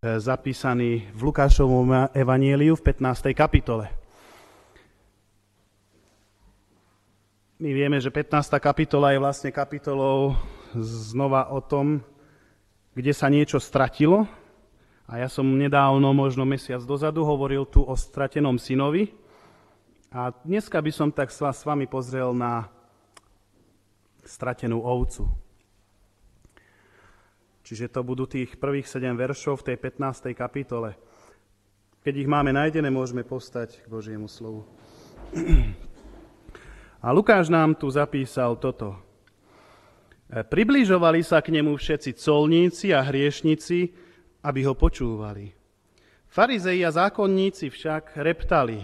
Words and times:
zapísaný 0.00 1.12
v 1.12 1.28
Lukášovom 1.28 2.08
evanieliu 2.16 2.72
v 2.72 2.88
15. 2.88 3.36
kapitole. 3.36 3.92
My 7.60 7.68
vieme, 7.76 8.00
že 8.00 8.08
15. 8.08 8.48
kapitola 8.64 9.12
je 9.12 9.20
vlastne 9.20 9.52
kapitolou 9.52 10.40
znova 10.72 11.52
o 11.52 11.60
tom, 11.60 12.00
kde 12.96 13.12
sa 13.12 13.28
niečo 13.28 13.60
stratilo. 13.60 14.24
A 15.04 15.20
ja 15.20 15.28
som 15.28 15.44
nedávno, 15.44 16.16
možno 16.16 16.48
mesiac 16.48 16.80
dozadu, 16.80 17.20
hovoril 17.20 17.68
tu 17.68 17.84
o 17.84 17.92
stratenom 17.92 18.56
synovi. 18.56 19.12
A 20.08 20.32
dneska 20.48 20.80
by 20.80 20.92
som 20.96 21.12
tak 21.12 21.28
s 21.28 21.44
vami 21.44 21.84
pozrel 21.84 22.32
na 22.32 22.72
stratenú 24.24 24.80
ovcu. 24.80 25.28
Čiže 27.70 27.86
to 27.86 28.02
budú 28.02 28.26
tých 28.26 28.58
prvých 28.58 28.90
7 28.90 29.14
veršov 29.14 29.62
v 29.62 29.70
tej 29.70 29.76
15. 29.78 30.34
kapitole. 30.34 30.98
Keď 32.02 32.14
ich 32.18 32.26
máme 32.26 32.50
nájdené, 32.50 32.90
môžeme 32.90 33.22
postať 33.22 33.78
k 33.78 33.86
Božiemu 33.86 34.26
slovu. 34.26 34.66
A 37.06 37.14
Lukáš 37.14 37.46
nám 37.46 37.78
tu 37.78 37.86
zapísal 37.86 38.58
toto. 38.58 38.98
E, 40.26 40.42
približovali 40.42 41.22
sa 41.22 41.38
k 41.38 41.54
nemu 41.54 41.78
všetci 41.78 42.18
colníci 42.18 42.90
a 42.90 43.06
hriešnici, 43.06 43.94
aby 44.42 44.66
ho 44.66 44.74
počúvali. 44.74 45.54
Farizei 46.26 46.82
a 46.82 46.90
zákonníci 46.90 47.70
však 47.70 48.18
reptali. 48.18 48.82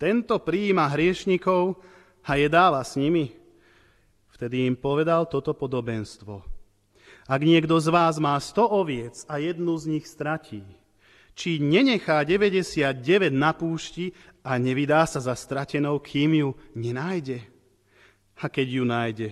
Tento 0.00 0.40
prijíma 0.40 0.88
hriešnikov 0.88 1.84
a 2.24 2.40
jedáva 2.40 2.80
s 2.80 2.96
nimi. 2.96 3.36
Vtedy 4.32 4.64
im 4.64 4.72
povedal 4.72 5.28
toto 5.28 5.52
podobenstvo. 5.52 6.55
Ak 7.26 7.42
niekto 7.42 7.74
z 7.82 7.90
vás 7.90 8.22
má 8.22 8.38
sto 8.38 8.70
oviec 8.70 9.26
a 9.26 9.42
jednu 9.42 9.74
z 9.74 9.98
nich 9.98 10.06
stratí, 10.06 10.62
či 11.34 11.58
nenechá 11.58 12.22
99 12.22 12.96
na 13.34 13.50
púšti 13.50 14.14
a 14.46 14.56
nevydá 14.56 15.04
sa 15.10 15.18
za 15.18 15.34
stratenou, 15.34 15.98
kým 15.98 16.38
ju 16.38 16.50
nenájde. 16.72 17.42
A 18.38 18.46
keď 18.46 18.66
ju 18.70 18.84
nájde, 18.86 19.28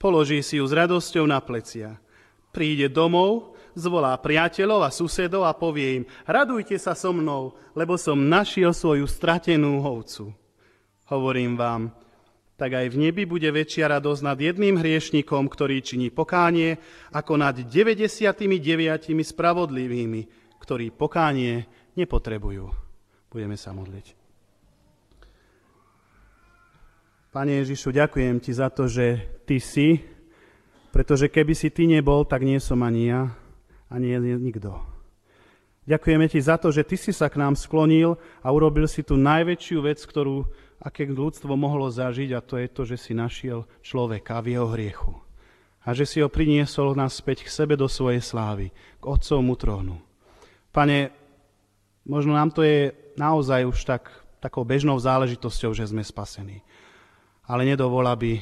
položí 0.00 0.40
si 0.40 0.56
ju 0.56 0.64
s 0.64 0.72
radosťou 0.72 1.28
na 1.28 1.38
plecia. 1.44 2.00
Príde 2.48 2.88
domov, 2.88 3.54
zvolá 3.76 4.16
priateľov 4.16 4.88
a 4.88 4.90
susedov 4.90 5.44
a 5.44 5.52
povie 5.52 6.02
im, 6.02 6.04
radujte 6.24 6.80
sa 6.80 6.96
so 6.96 7.12
mnou, 7.12 7.54
lebo 7.76 7.94
som 8.00 8.18
našiel 8.18 8.72
svoju 8.72 9.04
stratenú 9.04 9.84
hovcu. 9.84 10.32
Hovorím 11.12 11.60
vám, 11.60 11.92
tak 12.58 12.74
aj 12.74 12.90
v 12.90 12.96
nebi 13.06 13.22
bude 13.22 13.46
väčšia 13.46 13.86
radosť 13.86 14.22
nad 14.26 14.34
jedným 14.34 14.82
hriešnikom, 14.82 15.46
ktorý 15.46 15.78
činí 15.78 16.10
pokánie, 16.10 16.82
ako 17.14 17.38
nad 17.38 17.54
99 17.54 18.34
spravodlivými, 19.14 20.20
ktorí 20.58 20.90
pokánie 20.90 21.70
nepotrebujú. 21.94 22.66
Budeme 23.30 23.54
sa 23.54 23.70
modliť. 23.70 24.18
Pane 27.30 27.62
Ježišu, 27.62 27.94
ďakujem 27.94 28.42
Ti 28.42 28.50
za 28.50 28.68
to, 28.74 28.90
že 28.90 29.38
Ty 29.46 29.62
si, 29.62 30.02
pretože 30.90 31.30
keby 31.30 31.54
si 31.54 31.70
Ty 31.70 31.86
nebol, 31.86 32.26
tak 32.26 32.42
nie 32.42 32.58
som 32.58 32.82
ani 32.82 33.14
ja, 33.14 33.30
ani 33.86 34.18
nikto. 34.18 34.82
Ďakujeme 35.86 36.26
Ti 36.26 36.40
za 36.42 36.58
to, 36.58 36.74
že 36.74 36.82
Ty 36.82 36.96
si 36.98 37.14
sa 37.14 37.30
k 37.30 37.38
nám 37.38 37.54
sklonil 37.54 38.18
a 38.42 38.50
urobil 38.50 38.90
si 38.90 39.06
tú 39.06 39.14
najväčšiu 39.14 39.78
vec, 39.86 40.02
ktorú 40.02 40.42
aké 40.78 41.06
ľudstvo 41.10 41.58
mohlo 41.58 41.90
zažiť 41.90 42.30
a 42.34 42.44
to 42.44 42.54
je 42.58 42.68
to, 42.70 42.82
že 42.86 42.96
si 43.10 43.12
našiel 43.14 43.66
človeka 43.82 44.38
v 44.38 44.54
jeho 44.54 44.68
hriechu. 44.70 45.12
A 45.82 45.94
že 45.96 46.06
si 46.06 46.22
ho 46.22 46.28
priniesol 46.30 46.94
naspäť 46.94 47.46
k 47.46 47.54
sebe 47.54 47.74
do 47.74 47.90
svojej 47.90 48.22
slávy, 48.22 48.70
k 49.00 49.04
Otcovmu 49.04 49.54
trónu. 49.58 49.96
Pane, 50.70 51.10
možno 52.06 52.36
nám 52.36 52.52
to 52.52 52.62
je 52.62 52.92
naozaj 53.16 53.66
už 53.66 53.78
tak, 53.88 54.10
takou 54.38 54.62
bežnou 54.62 55.00
záležitosťou, 55.00 55.74
že 55.74 55.88
sme 55.88 56.04
spasení. 56.04 56.62
Ale 57.48 57.64
nedovol, 57.64 58.04
aby 58.06 58.38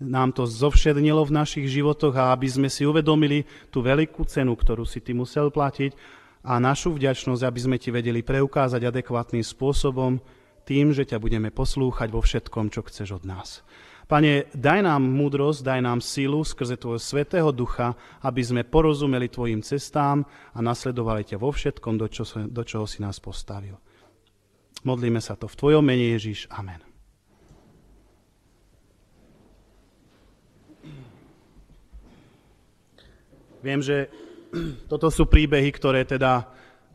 nám 0.00 0.32
to 0.32 0.44
zovšednilo 0.44 1.24
v 1.24 1.36
našich 1.36 1.66
životoch 1.68 2.16
a 2.16 2.32
aby 2.32 2.48
sme 2.48 2.68
si 2.68 2.84
uvedomili 2.84 3.48
tú 3.72 3.80
veľkú 3.80 4.24
cenu, 4.28 4.52
ktorú 4.52 4.84
si 4.84 5.00
ty 5.00 5.16
musel 5.16 5.48
platiť 5.48 5.96
a 6.44 6.60
našu 6.60 6.92
vďačnosť, 6.96 7.42
aby 7.42 7.60
sme 7.60 7.76
ti 7.80 7.88
vedeli 7.88 8.20
preukázať 8.20 8.84
adekvátnym 8.84 9.44
spôsobom 9.44 10.20
tým, 10.66 10.90
že 10.90 11.06
ťa 11.06 11.22
budeme 11.22 11.54
poslúchať 11.54 12.10
vo 12.10 12.18
všetkom, 12.18 12.74
čo 12.74 12.82
chceš 12.82 13.22
od 13.22 13.24
nás. 13.24 13.62
Pane, 14.06 14.50
daj 14.54 14.86
nám 14.86 15.02
múdrosť, 15.02 15.66
daj 15.66 15.80
nám 15.82 15.98
sílu 15.98 16.42
skrze 16.46 16.78
Tvojho 16.78 17.02
Svetého 17.02 17.50
Ducha, 17.50 17.94
aby 18.22 18.38
sme 18.42 18.62
porozumeli 18.62 19.26
Tvojim 19.26 19.62
cestám 19.66 20.22
a 20.54 20.58
nasledovali 20.62 21.26
ťa 21.26 21.42
vo 21.42 21.50
všetkom, 21.50 21.98
do, 21.98 22.06
čo, 22.06 22.22
do 22.46 22.62
čoho 22.62 22.86
si 22.86 23.02
nás 23.02 23.18
postavil. 23.18 23.74
Modlíme 24.86 25.18
sa 25.18 25.34
to 25.34 25.50
v 25.50 25.58
Tvojom 25.58 25.82
mene 25.82 26.14
Ježiš. 26.14 26.46
Amen. 26.54 26.78
Viem, 33.58 33.82
že 33.82 34.06
toto 34.90 35.10
sú 35.10 35.26
príbehy, 35.26 35.74
ktoré 35.74 36.06
teda 36.06 36.46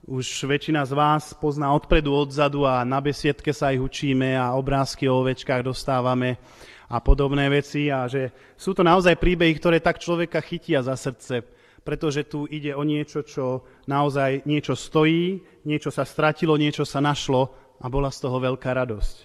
už 0.02 0.50
väčšina 0.50 0.82
z 0.82 0.98
vás 0.98 1.38
pozná 1.38 1.70
odpredu, 1.78 2.10
odzadu 2.26 2.66
a 2.66 2.82
na 2.82 2.98
besiedke 2.98 3.54
sa 3.54 3.70
ich 3.70 3.82
učíme 3.82 4.34
a 4.34 4.58
obrázky 4.58 5.06
o 5.06 5.22
ovečkách 5.22 5.62
dostávame 5.62 6.42
a 6.90 6.98
podobné 6.98 7.46
veci 7.54 7.94
a 7.94 8.10
že 8.10 8.34
sú 8.58 8.74
to 8.74 8.82
naozaj 8.82 9.14
príbehy, 9.22 9.54
ktoré 9.62 9.78
tak 9.78 10.02
človeka 10.02 10.42
chytia 10.42 10.82
za 10.82 10.98
srdce, 10.98 11.46
pretože 11.86 12.26
tu 12.26 12.50
ide 12.50 12.74
o 12.74 12.82
niečo, 12.82 13.22
čo 13.22 13.62
naozaj 13.86 14.42
niečo 14.50 14.74
stojí, 14.74 15.38
niečo 15.70 15.94
sa 15.94 16.02
stratilo, 16.02 16.58
niečo 16.58 16.82
sa 16.82 16.98
našlo 16.98 17.54
a 17.78 17.86
bola 17.86 18.10
z 18.10 18.26
toho 18.26 18.42
veľká 18.42 18.74
radosť. 18.74 19.16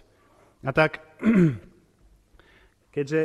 A 0.61 0.71
tak, 0.77 1.01
keďže 2.95 3.21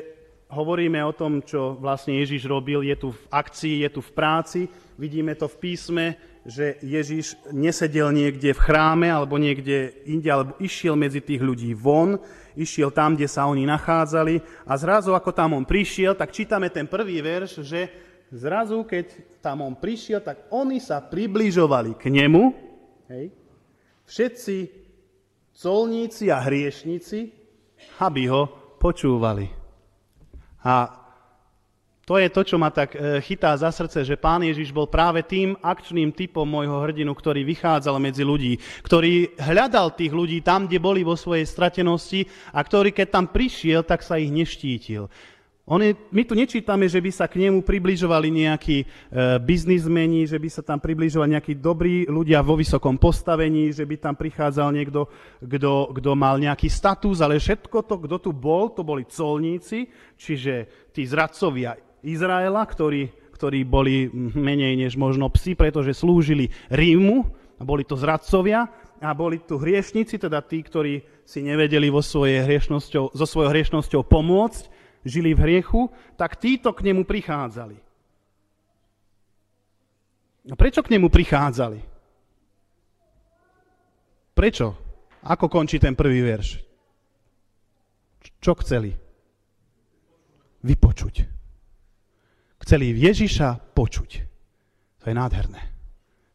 hovoríme 0.52 1.04
o 1.04 1.12
tom, 1.12 1.44
čo 1.44 1.76
vlastne 1.76 2.16
Ježiš 2.16 2.48
robil, 2.48 2.88
je 2.88 2.96
tu 2.96 3.10
v 3.12 3.24
akcii, 3.28 3.84
je 3.84 3.90
tu 3.92 4.00
v 4.00 4.12
práci, 4.16 4.72
vidíme 4.96 5.36
to 5.36 5.52
v 5.52 5.60
písme, 5.60 6.31
že 6.42 6.82
Ježiš 6.82 7.38
nesedel 7.54 8.10
niekde 8.10 8.54
v 8.54 8.64
chráme 8.64 9.08
alebo 9.10 9.38
niekde 9.38 9.94
inde, 10.10 10.26
alebo 10.26 10.58
išiel 10.58 10.98
medzi 10.98 11.22
tých 11.22 11.42
ľudí 11.42 11.78
von, 11.78 12.18
išiel 12.58 12.90
tam, 12.90 13.14
kde 13.14 13.30
sa 13.30 13.46
oni 13.46 13.70
nachádzali 13.70 14.42
a 14.66 14.74
zrazu, 14.74 15.14
ako 15.14 15.30
tam 15.32 15.54
on 15.54 15.66
prišiel, 15.66 16.18
tak 16.18 16.34
čítame 16.34 16.74
ten 16.74 16.90
prvý 16.90 17.22
verš, 17.22 17.62
že 17.62 17.94
zrazu, 18.34 18.82
keď 18.82 19.38
tam 19.44 19.62
on 19.62 19.78
prišiel, 19.78 20.24
tak 20.24 20.50
oni 20.50 20.82
sa 20.82 20.98
približovali 20.98 21.94
k 21.94 22.10
nemu, 22.10 22.44
hej, 23.12 23.26
všetci 24.10 24.58
colníci 25.54 26.34
a 26.34 26.42
hriešnici, 26.42 27.30
aby 28.02 28.26
ho 28.34 28.50
počúvali. 28.82 29.46
A 30.66 31.01
to 32.12 32.20
je 32.20 32.28
to, 32.28 32.44
čo 32.44 32.60
ma 32.60 32.68
tak 32.68 32.92
e, 32.92 33.24
chytá 33.24 33.56
za 33.56 33.72
srdce, 33.72 34.04
že 34.04 34.20
pán 34.20 34.44
Ježiš 34.44 34.76
bol 34.76 34.84
práve 34.84 35.24
tým 35.24 35.56
akčným 35.64 36.12
typom 36.12 36.44
môjho 36.44 36.84
hrdinu, 36.84 37.16
ktorý 37.16 37.48
vychádzal 37.48 38.04
medzi 38.04 38.28
ľudí, 38.28 38.60
ktorý 38.84 39.40
hľadal 39.40 39.96
tých 39.96 40.12
ľudí 40.12 40.44
tam, 40.44 40.68
kde 40.68 40.84
boli 40.84 41.08
vo 41.08 41.16
svojej 41.16 41.48
stratenosti 41.48 42.28
a 42.52 42.60
ktorý, 42.60 42.92
keď 42.92 43.08
tam 43.16 43.26
prišiel, 43.32 43.88
tak 43.88 44.04
sa 44.04 44.20
ich 44.20 44.28
neštítil. 44.28 45.08
On 45.64 45.80
je, 45.80 45.96
my 46.12 46.28
tu 46.28 46.36
nečítame, 46.36 46.84
že 46.92 47.00
by 47.00 47.12
sa 47.16 47.32
k 47.32 47.48
nemu 47.48 47.64
približovali 47.64 48.28
nejakí 48.28 48.78
e, 48.84 48.86
biznismeni, 49.40 50.28
že 50.28 50.36
by 50.36 50.52
sa 50.52 50.68
tam 50.68 50.84
približovali 50.84 51.40
nejakí 51.40 51.64
dobrí 51.64 52.04
ľudia 52.12 52.44
vo 52.44 52.60
vysokom 52.60 53.00
postavení, 53.00 53.72
že 53.72 53.88
by 53.88 53.96
tam 53.96 54.20
prichádzal 54.20 54.68
niekto, 54.76 55.08
kto, 55.40 56.12
mal 56.12 56.36
nejaký 56.36 56.68
status, 56.68 57.24
ale 57.24 57.40
všetko 57.40 57.88
to, 57.88 57.96
kto 58.04 58.18
tu 58.20 58.32
bol, 58.36 58.76
to 58.76 58.84
boli 58.84 59.08
colníci, 59.08 59.88
čiže 60.20 60.92
tí 60.92 61.08
zradcovia 61.08 61.91
Izraela, 62.02 62.66
ktorí, 62.66 63.14
ktorí 63.34 63.66
boli 63.66 64.10
menej 64.14 64.78
než 64.78 64.98
možno 64.98 65.30
psi, 65.30 65.54
pretože 65.54 65.98
slúžili 65.98 66.50
Rímu, 66.74 67.30
boli 67.62 67.86
to 67.86 67.94
zradcovia, 67.94 68.70
a 69.02 69.18
boli 69.18 69.42
tu 69.42 69.58
hriešnici, 69.58 70.22
teda 70.22 70.46
tí, 70.46 70.62
ktorí 70.62 71.02
si 71.26 71.42
nevedeli 71.42 71.90
vo 71.90 72.06
svojej 72.06 72.46
hriešnosťou, 72.46 73.18
so 73.18 73.26
svojou 73.26 73.50
hriešnosťou 73.50 74.06
pomôcť, 74.06 74.70
žili 75.02 75.34
v 75.34 75.42
hriechu, 75.42 75.90
tak 76.14 76.38
títo 76.38 76.70
k 76.70 76.86
nemu 76.86 77.02
prichádzali. 77.10 77.78
A 80.50 80.54
prečo 80.54 80.86
k 80.86 80.94
nemu 80.94 81.10
prichádzali? 81.10 81.82
Prečo? 84.38 84.68
Ako 85.26 85.50
končí 85.50 85.82
ten 85.82 85.98
prvý 85.98 86.22
verš? 86.22 86.62
Čo 88.38 88.54
chceli? 88.62 88.94
Vypočuť. 90.62 91.41
Chceli 92.62 92.94
Ježiša 92.94 93.74
počuť. 93.74 94.10
To 95.02 95.06
je 95.10 95.16
nádherné. 95.18 95.62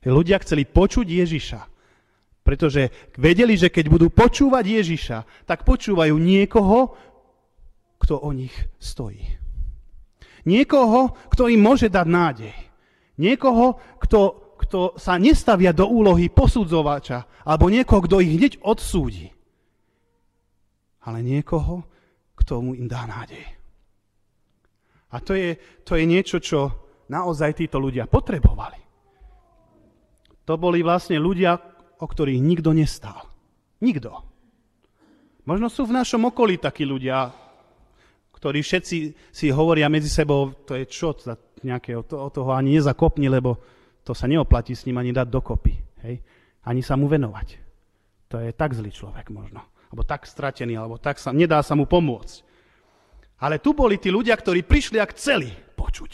Ľudia 0.06 0.38
chceli 0.42 0.66
počuť 0.66 1.06
Ježiša, 1.06 1.60
pretože 2.46 3.10
vedeli, 3.18 3.58
že 3.58 3.74
keď 3.74 3.84
budú 3.90 4.06
počúvať 4.10 4.64
Ježiša, 4.82 5.18
tak 5.50 5.66
počúvajú 5.66 6.14
niekoho, 6.14 6.94
kto 7.98 8.22
o 8.22 8.30
nich 8.30 8.54
stojí. 8.78 9.22
Niekoho, 10.46 11.10
kto 11.26 11.50
im 11.50 11.58
môže 11.58 11.90
dať 11.90 12.06
nádej. 12.06 12.54
Niekoho, 13.18 13.82
kto 13.98 14.46
kto 14.56 14.96
sa 14.96 15.20
nestavia 15.20 15.70
do 15.76 15.84
úlohy 15.86 16.32
posudzovača 16.32 17.44
alebo 17.44 17.68
niekoho, 17.68 18.00
kto 18.02 18.24
ich 18.24 18.34
hneď 18.40 18.52
odsúdi. 18.64 19.30
Ale 21.06 21.22
niekoho, 21.22 21.86
kto 22.34 22.64
mu 22.64 22.72
im 22.74 22.90
dá 22.90 23.06
nádej. 23.06 23.55
A 25.14 25.22
to 25.22 25.38
je, 25.38 25.54
to 25.86 25.94
je 25.94 26.04
niečo, 26.06 26.42
čo 26.42 26.58
naozaj 27.06 27.62
títo 27.62 27.78
ľudia 27.78 28.10
potrebovali. 28.10 28.80
To 30.46 30.54
boli 30.58 30.82
vlastne 30.82 31.18
ľudia, 31.18 31.58
o 31.98 32.06
ktorých 32.06 32.38
nikto 32.42 32.70
nestál. 32.70 33.26
Nikto. 33.82 34.22
Možno 35.46 35.70
sú 35.70 35.86
v 35.86 35.94
našom 35.94 36.26
okolí 36.26 36.58
takí 36.58 36.82
ľudia, 36.82 37.30
ktorí 38.34 38.62
všetci 38.62 38.96
si 39.30 39.46
hovoria 39.50 39.90
medzi 39.90 40.10
sebou, 40.10 40.54
to 40.66 40.74
je 40.74 40.84
čo, 40.86 41.14
nejakého, 41.62 42.02
to, 42.06 42.18
o 42.18 42.28
toho 42.30 42.54
ani 42.54 42.78
nezakopni, 42.78 43.30
lebo 43.30 43.58
to 44.06 44.14
sa 44.14 44.30
neoplatí 44.30 44.74
s 44.74 44.86
ním 44.86 45.02
ani 45.02 45.10
dať 45.10 45.26
dokopy. 45.26 45.74
Hej? 46.06 46.22
Ani 46.66 46.82
sa 46.82 46.94
mu 46.94 47.10
venovať. 47.10 47.48
To 48.30 48.42
je 48.42 48.50
tak 48.54 48.74
zlý 48.74 48.90
človek 48.90 49.30
možno. 49.30 49.62
Alebo 49.90 50.02
tak 50.02 50.26
stratený, 50.26 50.78
alebo 50.78 50.98
tak 50.98 51.18
sa, 51.18 51.30
nedá 51.30 51.62
sa 51.62 51.78
mu 51.78 51.86
pomôcť. 51.86 52.42
Ale 53.40 53.60
tu 53.60 53.76
boli 53.76 54.00
tí 54.00 54.08
ľudia, 54.08 54.32
ktorí 54.32 54.64
prišli 54.64 54.96
a 54.96 55.10
chceli 55.12 55.52
počuť. 55.52 56.12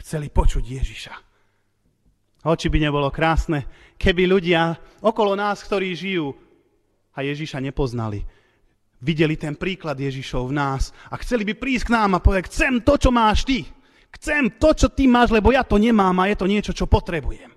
Chceli 0.00 0.28
počuť 0.28 0.64
Ježiša. 0.64 1.14
Oči 2.40 2.72
by 2.72 2.78
nebolo 2.80 3.12
krásne, 3.12 3.92
keby 4.00 4.24
ľudia 4.24 4.72
okolo 5.04 5.36
nás, 5.36 5.60
ktorí 5.60 5.92
žijú 5.92 6.32
a 7.12 7.20
Ježiša 7.20 7.60
nepoznali, 7.60 8.24
videli 9.04 9.36
ten 9.36 9.56
príklad 9.56 10.00
Ježišov 10.00 10.48
v 10.48 10.56
nás 10.56 10.92
a 11.12 11.20
chceli 11.20 11.44
by 11.44 11.56
prísť 11.56 11.92
k 11.92 11.94
nám 11.96 12.16
a 12.16 12.24
povedať, 12.24 12.48
chcem 12.48 12.80
to, 12.80 12.96
čo 12.96 13.12
máš 13.12 13.44
ty. 13.44 13.64
Chcem 14.10 14.56
to, 14.56 14.72
čo 14.72 14.88
ty 14.90 15.06
máš, 15.06 15.30
lebo 15.30 15.52
ja 15.52 15.62
to 15.62 15.76
nemám 15.76 16.16
a 16.20 16.28
je 16.32 16.36
to 16.36 16.48
niečo, 16.48 16.72
čo 16.72 16.88
potrebujem. 16.88 17.52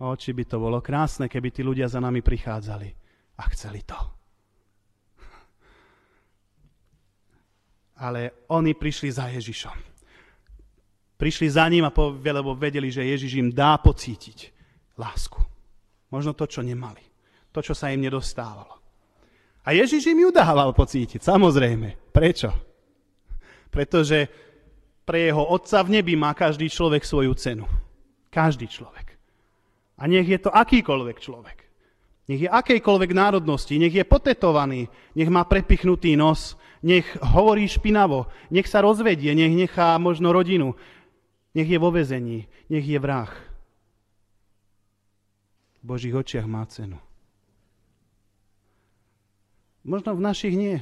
Oči 0.00 0.32
by 0.32 0.44
to 0.48 0.56
bolo 0.56 0.80
krásne, 0.80 1.28
keby 1.28 1.52
tí 1.52 1.60
ľudia 1.60 1.90
za 1.90 2.00
nami 2.00 2.24
prichádzali 2.24 2.88
a 3.36 3.42
chceli 3.52 3.84
to. 3.84 4.19
Ale 8.00 8.48
oni 8.48 8.72
prišli 8.72 9.12
za 9.12 9.28
Ježišom. 9.28 9.76
Prišli 11.20 11.46
za 11.52 11.68
ním 11.68 11.84
a 11.84 11.92
povie, 11.92 12.32
lebo 12.32 12.56
vedeli, 12.56 12.88
že 12.88 13.04
Ježiš 13.04 13.36
im 13.36 13.52
dá 13.52 13.76
pocítiť 13.76 14.56
lásku. 14.96 15.36
Možno 16.08 16.32
to, 16.32 16.48
čo 16.48 16.64
nemali. 16.64 17.04
To, 17.52 17.60
čo 17.60 17.76
sa 17.76 17.92
im 17.92 18.00
nedostávalo. 18.00 18.80
A 19.68 19.76
Ježiš 19.76 20.08
im 20.08 20.24
ju 20.24 20.30
dával 20.32 20.72
pocítiť, 20.72 21.20
samozrejme. 21.20 22.08
Prečo? 22.08 22.48
Pretože 23.68 24.26
pre 25.04 25.28
jeho 25.28 25.44
otca 25.44 25.84
v 25.84 26.00
nebi 26.00 26.16
má 26.16 26.32
každý 26.32 26.72
človek 26.72 27.04
svoju 27.04 27.36
cenu. 27.36 27.66
Každý 28.32 28.64
človek. 28.64 29.12
A 30.00 30.08
nech 30.08 30.24
je 30.24 30.40
to 30.40 30.48
akýkoľvek 30.48 31.16
človek. 31.20 31.58
Nech 32.30 32.46
je 32.46 32.48
akejkoľvek 32.48 33.10
národnosti, 33.10 33.74
nech 33.74 33.90
je 33.90 34.06
potetovaný, 34.06 34.86
nech 35.18 35.26
má 35.28 35.42
prepichnutý 35.44 36.14
nos, 36.14 36.54
nech 36.80 37.06
hovorí 37.20 37.68
špinavo, 37.68 38.28
nech 38.48 38.68
sa 38.68 38.80
rozvedie, 38.80 39.32
nech 39.36 39.52
nechá 39.52 39.96
možno 40.00 40.32
rodinu, 40.32 40.76
nech 41.52 41.68
je 41.68 41.78
vo 41.78 41.92
vezení, 41.92 42.48
nech 42.72 42.84
je 42.84 42.98
vrah. 43.00 43.30
V 45.80 45.84
Božích 45.84 46.12
očiach 46.12 46.44
má 46.44 46.64
cenu. 46.68 47.00
Možno 49.80 50.12
v 50.12 50.24
našich 50.24 50.52
nie. 50.52 50.76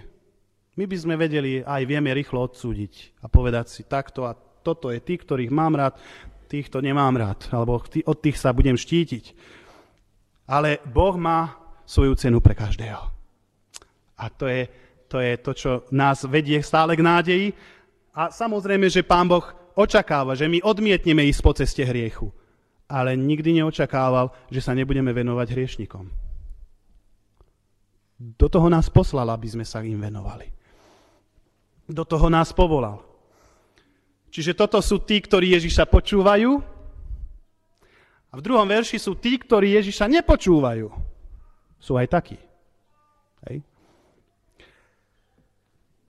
My 0.74 0.86
by 0.86 0.96
sme 0.98 1.14
vedeli, 1.18 1.62
aj 1.62 1.82
vieme 1.86 2.10
rýchlo 2.14 2.46
odsúdiť 2.46 3.22
a 3.22 3.30
povedať 3.30 3.66
si 3.70 3.82
takto 3.86 4.26
a 4.26 4.34
toto 4.62 4.90
je 4.90 4.98
tí, 5.02 5.18
ktorých 5.18 5.54
mám 5.54 5.74
rád, 5.78 5.98
týchto 6.50 6.82
nemám 6.82 7.14
rád, 7.14 7.46
alebo 7.50 7.78
od 7.82 8.18
tých 8.18 8.38
sa 8.38 8.54
budem 8.54 8.74
štítiť. 8.74 9.34
Ale 10.50 10.82
Boh 10.86 11.14
má 11.18 11.58
svoju 11.84 12.14
cenu 12.18 12.38
pre 12.40 12.56
každého. 12.56 13.00
A 14.18 14.24
to 14.34 14.50
je, 14.50 14.66
to 15.08 15.16
je 15.18 15.32
to, 15.40 15.52
čo 15.56 15.70
nás 15.90 16.28
vedie 16.28 16.60
stále 16.60 16.92
k 16.92 17.02
nádeji. 17.02 17.46
A 18.12 18.28
samozrejme, 18.28 18.92
že 18.92 19.06
Pán 19.06 19.24
Boh 19.24 19.44
očakáva, 19.72 20.36
že 20.36 20.44
my 20.44 20.60
odmietneme 20.60 21.24
ísť 21.26 21.40
po 21.40 21.52
ceste 21.56 21.82
hriechu. 21.82 22.28
Ale 22.88 23.16
nikdy 23.16 23.60
neočakával, 23.60 24.32
že 24.52 24.60
sa 24.64 24.76
nebudeme 24.76 25.12
venovať 25.12 25.48
hriešnikom. 25.52 26.08
Do 28.18 28.48
toho 28.50 28.68
nás 28.68 28.90
poslal, 28.90 29.28
aby 29.30 29.48
sme 29.48 29.64
sa 29.64 29.80
im 29.84 30.00
venovali. 30.00 30.50
Do 31.88 32.04
toho 32.04 32.28
nás 32.28 32.52
povolal. 32.52 33.00
Čiže 34.28 34.52
toto 34.52 34.82
sú 34.84 35.00
tí, 35.00 35.22
ktorí 35.24 35.56
Ježiša 35.56 35.88
počúvajú. 35.88 36.60
A 38.28 38.32
v 38.36 38.44
druhom 38.44 38.68
verši 38.68 39.00
sú 39.00 39.16
tí, 39.16 39.40
ktorí 39.40 39.72
Ježiša 39.80 40.04
nepočúvajú. 40.20 40.90
Sú 41.80 41.96
aj 41.96 42.08
takí. 42.12 42.36
Hej. 43.48 43.64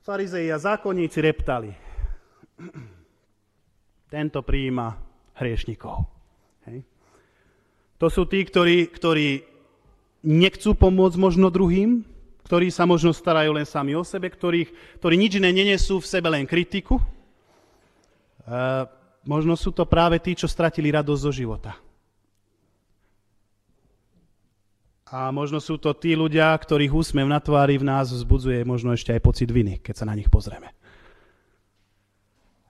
Farizei 0.10 0.50
a 0.50 0.58
zákonníci 0.58 1.22
reptali. 1.22 1.70
Tento 4.10 4.42
prijíma 4.42 4.98
hriešnikov. 5.38 6.02
Hej. 6.66 6.82
To 8.02 8.10
sú 8.10 8.26
tí, 8.26 8.42
ktorí, 8.42 8.90
ktorí 8.90 9.46
nechcú 10.26 10.74
pomôcť 10.74 11.14
možno 11.14 11.54
druhým, 11.54 12.02
ktorí 12.42 12.74
sa 12.74 12.90
možno 12.90 13.14
starajú 13.14 13.54
len 13.54 13.70
sami 13.70 13.94
o 13.94 14.02
sebe, 14.02 14.34
ktorých, 14.34 14.98
ktorí 14.98 15.14
nič 15.14 15.38
iné 15.38 15.54
nenesú 15.54 16.02
v 16.02 16.10
sebe 16.10 16.34
len 16.34 16.50
kritiku. 16.50 16.98
E, 16.98 17.06
možno 19.30 19.54
sú 19.54 19.70
to 19.70 19.86
práve 19.86 20.18
tí, 20.18 20.34
čo 20.34 20.50
stratili 20.50 20.90
radosť 20.90 21.22
zo 21.22 21.30
života. 21.30 21.78
A 25.10 25.34
možno 25.34 25.58
sú 25.58 25.82
to 25.82 25.90
tí 25.98 26.14
ľudia, 26.14 26.54
ktorých 26.54 26.94
úsmev 26.94 27.26
na 27.26 27.42
tvári 27.42 27.82
v 27.82 27.88
nás 27.88 28.14
vzbudzuje 28.14 28.62
možno 28.62 28.94
ešte 28.94 29.10
aj 29.10 29.22
pocit 29.26 29.50
viny, 29.50 29.82
keď 29.82 29.96
sa 29.98 30.06
na 30.06 30.14
nich 30.14 30.30
pozrieme. 30.30 30.70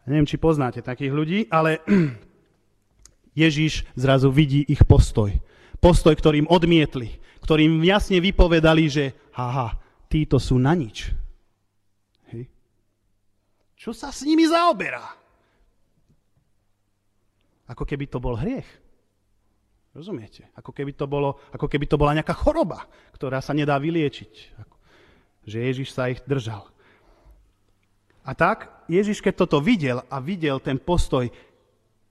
Neviem, 0.07 0.25
či 0.25 0.39
poznáte 0.39 0.79
takých 0.79 1.13
ľudí, 1.13 1.39
ale 1.51 1.83
Ježíš 3.41 3.83
zrazu 3.93 4.31
vidí 4.31 4.63
ich 4.65 4.87
postoj. 4.87 5.35
Postoj, 5.83 6.15
ktorým 6.15 6.47
odmietli 6.47 7.19
ktorým 7.49 7.81
jasne 7.81 8.21
vypovedali, 8.21 8.85
že 8.85 9.17
haha, 9.33 9.73
títo 10.05 10.37
sú 10.37 10.61
na 10.61 10.77
nič. 10.77 11.09
Hej. 12.29 12.45
Čo 13.73 13.89
sa 13.95 14.13
s 14.13 14.21
nimi 14.21 14.45
zaoberá? 14.45 15.01
Ako 17.65 17.89
keby 17.89 18.05
to 18.05 18.21
bol 18.21 18.37
hriech. 18.37 18.69
Rozumiete? 19.99 20.47
Ako 20.55 20.71
keby 20.71 20.95
to, 20.95 21.11
bolo, 21.11 21.43
ako 21.51 21.67
keby 21.67 21.83
to 21.83 21.99
bola 21.99 22.15
nejaká 22.15 22.31
choroba, 22.31 22.87
ktorá 23.11 23.43
sa 23.43 23.51
nedá 23.51 23.75
vyliečiť. 23.75 24.31
Že 25.43 25.57
Ježiš 25.59 25.91
sa 25.91 26.07
ich 26.07 26.23
držal. 26.23 26.63
A 28.23 28.31
tak 28.31 28.71
Ježiš, 28.87 29.19
keď 29.19 29.43
toto 29.43 29.59
videl 29.59 29.99
a 30.07 30.23
videl 30.23 30.63
ten 30.63 30.79
postoj 30.79 31.27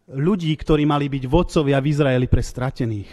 ľudí, 0.04 0.52
ktorí 0.52 0.84
mali 0.84 1.08
byť 1.08 1.24
vodcovia 1.32 1.80
v 1.80 1.88
Izraeli 1.88 2.28
pre 2.28 2.44
stratených, 2.44 3.08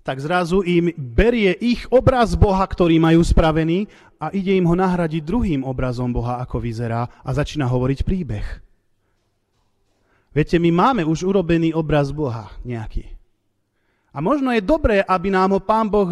tak 0.00 0.24
zrazu 0.24 0.64
im 0.64 0.96
berie 0.96 1.52
ich 1.52 1.84
obraz 1.92 2.32
Boha, 2.40 2.64
ktorý 2.64 2.96
majú 2.96 3.20
spravený 3.20 3.84
a 4.16 4.32
ide 4.32 4.56
im 4.56 4.64
ho 4.64 4.72
nahradiť 4.72 5.20
druhým 5.20 5.60
obrazom 5.60 6.08
Boha, 6.08 6.40
ako 6.40 6.56
vyzerá 6.56 7.04
a 7.20 7.30
začína 7.36 7.68
hovoriť 7.68 8.00
príbeh. 8.00 8.71
Viete, 10.32 10.56
my 10.56 10.72
máme 10.72 11.02
už 11.04 11.28
urobený 11.28 11.76
obraz 11.76 12.08
Boha 12.08 12.48
nejaký. 12.64 13.04
A 14.12 14.20
možno 14.20 14.52
je 14.52 14.60
dobré, 14.60 15.00
aby 15.00 15.32
nám 15.32 15.56
ho 15.56 15.60
Pán 15.60 15.88
Boh 15.88 16.08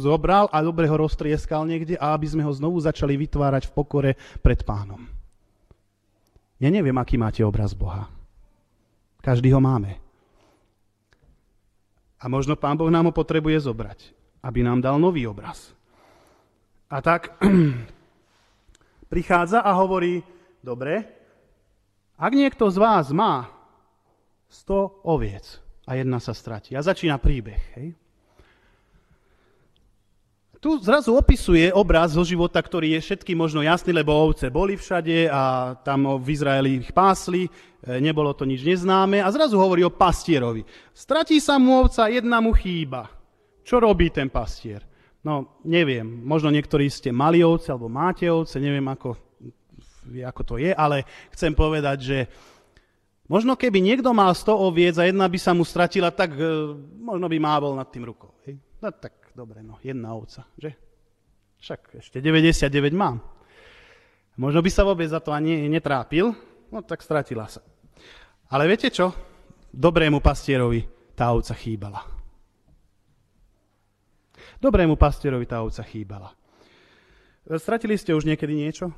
zobral 0.00 0.48
a 0.48 0.64
dobre 0.64 0.88
ho 0.88 0.96
roztrieskal 0.96 1.68
niekde 1.68 2.00
a 2.00 2.16
aby 2.16 2.24
sme 2.24 2.44
ho 2.44 2.52
znovu 2.52 2.80
začali 2.80 3.16
vytvárať 3.16 3.68
v 3.68 3.74
pokore 3.76 4.10
pred 4.40 4.64
Pánom. 4.64 5.04
Ja 6.56 6.72
neviem, 6.72 6.96
aký 6.96 7.20
máte 7.20 7.44
obraz 7.44 7.76
Boha. 7.76 8.08
Každý 9.20 9.52
ho 9.52 9.60
máme. 9.60 10.00
A 12.16 12.24
možno 12.28 12.56
Pán 12.56 12.80
Boh 12.80 12.88
nám 12.88 13.12
ho 13.12 13.12
potrebuje 13.12 13.68
zobrať, 13.68 14.16
aby 14.40 14.64
nám 14.64 14.80
dal 14.80 14.96
nový 14.96 15.28
obraz. 15.28 15.76
A 16.88 17.04
tak 17.04 17.36
prichádza 19.12 19.60
a 19.60 19.76
hovorí, 19.76 20.24
dobre, 20.64 21.04
ak 22.16 22.32
niekto 22.32 22.64
z 22.72 22.80
vás 22.80 23.12
má 23.12 23.51
100 24.52 25.08
oviec 25.08 25.64
a 25.88 25.96
jedna 25.96 26.20
sa 26.20 26.36
stratí. 26.36 26.76
A 26.76 26.84
začína 26.84 27.16
príbeh. 27.16 27.62
Hej? 27.80 27.96
tu 30.62 30.78
zrazu 30.78 31.10
opisuje 31.10 31.74
obraz 31.74 32.14
zo 32.14 32.22
života, 32.22 32.62
ktorý 32.62 32.94
je 32.94 33.00
všetky 33.02 33.34
možno 33.34 33.66
jasný, 33.66 33.90
lebo 33.90 34.14
ovce 34.14 34.46
boli 34.46 34.78
všade 34.78 35.26
a 35.26 35.74
tam 35.82 36.22
v 36.22 36.26
Izraeli 36.30 36.78
ich 36.78 36.94
pásli, 36.94 37.50
e, 37.82 37.98
nebolo 37.98 38.30
to 38.30 38.46
nič 38.46 38.62
neznáme 38.62 39.18
a 39.18 39.26
zrazu 39.34 39.58
hovorí 39.58 39.82
o 39.82 39.90
pastierovi. 39.90 40.62
Stratí 40.94 41.42
sa 41.42 41.58
mu 41.58 41.82
ovca, 41.82 42.06
jedna 42.06 42.38
mu 42.38 42.54
chýba. 42.54 43.10
Čo 43.66 43.82
robí 43.82 44.14
ten 44.14 44.30
pastier? 44.30 44.86
No, 45.26 45.58
neviem, 45.66 46.06
možno 46.06 46.54
niektorí 46.54 46.86
ste 46.86 47.10
mali 47.10 47.42
ovce 47.42 47.74
alebo 47.74 47.90
máte 47.90 48.30
ovce, 48.30 48.62
neviem 48.62 48.86
ako, 48.86 49.18
ako 50.14 50.42
to 50.46 50.54
je, 50.62 50.70
ale 50.70 51.02
chcem 51.34 51.58
povedať, 51.58 51.98
že 51.98 52.18
Možno 53.30 53.54
keby 53.54 53.78
niekto 53.78 54.10
mal 54.10 54.34
100 54.34 54.50
oviec 54.50 54.94
a 54.98 55.06
jedna 55.06 55.30
by 55.30 55.38
sa 55.38 55.54
mu 55.54 55.62
stratila, 55.62 56.10
tak 56.10 56.34
e, 56.34 56.42
možno 56.98 57.30
by 57.30 57.38
mávol 57.38 57.78
nad 57.78 57.86
tým 57.86 58.02
rukou. 58.02 58.34
Hej? 58.44 58.58
No 58.82 58.90
tak 58.90 59.30
dobre, 59.32 59.62
no, 59.62 59.78
jedna 59.78 60.10
ovca, 60.10 60.42
že? 60.58 60.74
Však 61.62 62.02
ešte 62.02 62.18
99 62.18 62.66
mám. 62.90 63.22
Možno 64.34 64.58
by 64.58 64.70
sa 64.72 64.82
vôbec 64.82 65.06
za 65.06 65.22
to 65.22 65.30
ani 65.30 65.70
netrápil, 65.70 66.34
no 66.74 66.78
tak 66.82 67.04
stratila 67.04 67.46
sa. 67.46 67.62
Ale 68.50 68.66
viete 68.66 68.90
čo? 68.90 69.14
Dobrému 69.70 70.18
pastierovi 70.18 70.84
tá 71.14 71.30
ovca 71.30 71.54
chýbala. 71.54 72.02
Dobrému 74.58 74.98
pastierovi 74.98 75.46
tá 75.46 75.62
ovca 75.62 75.86
chýbala. 75.86 76.34
Stratili 77.46 77.98
ste 77.98 78.14
už 78.14 78.26
niekedy 78.26 78.54
niečo? 78.54 78.90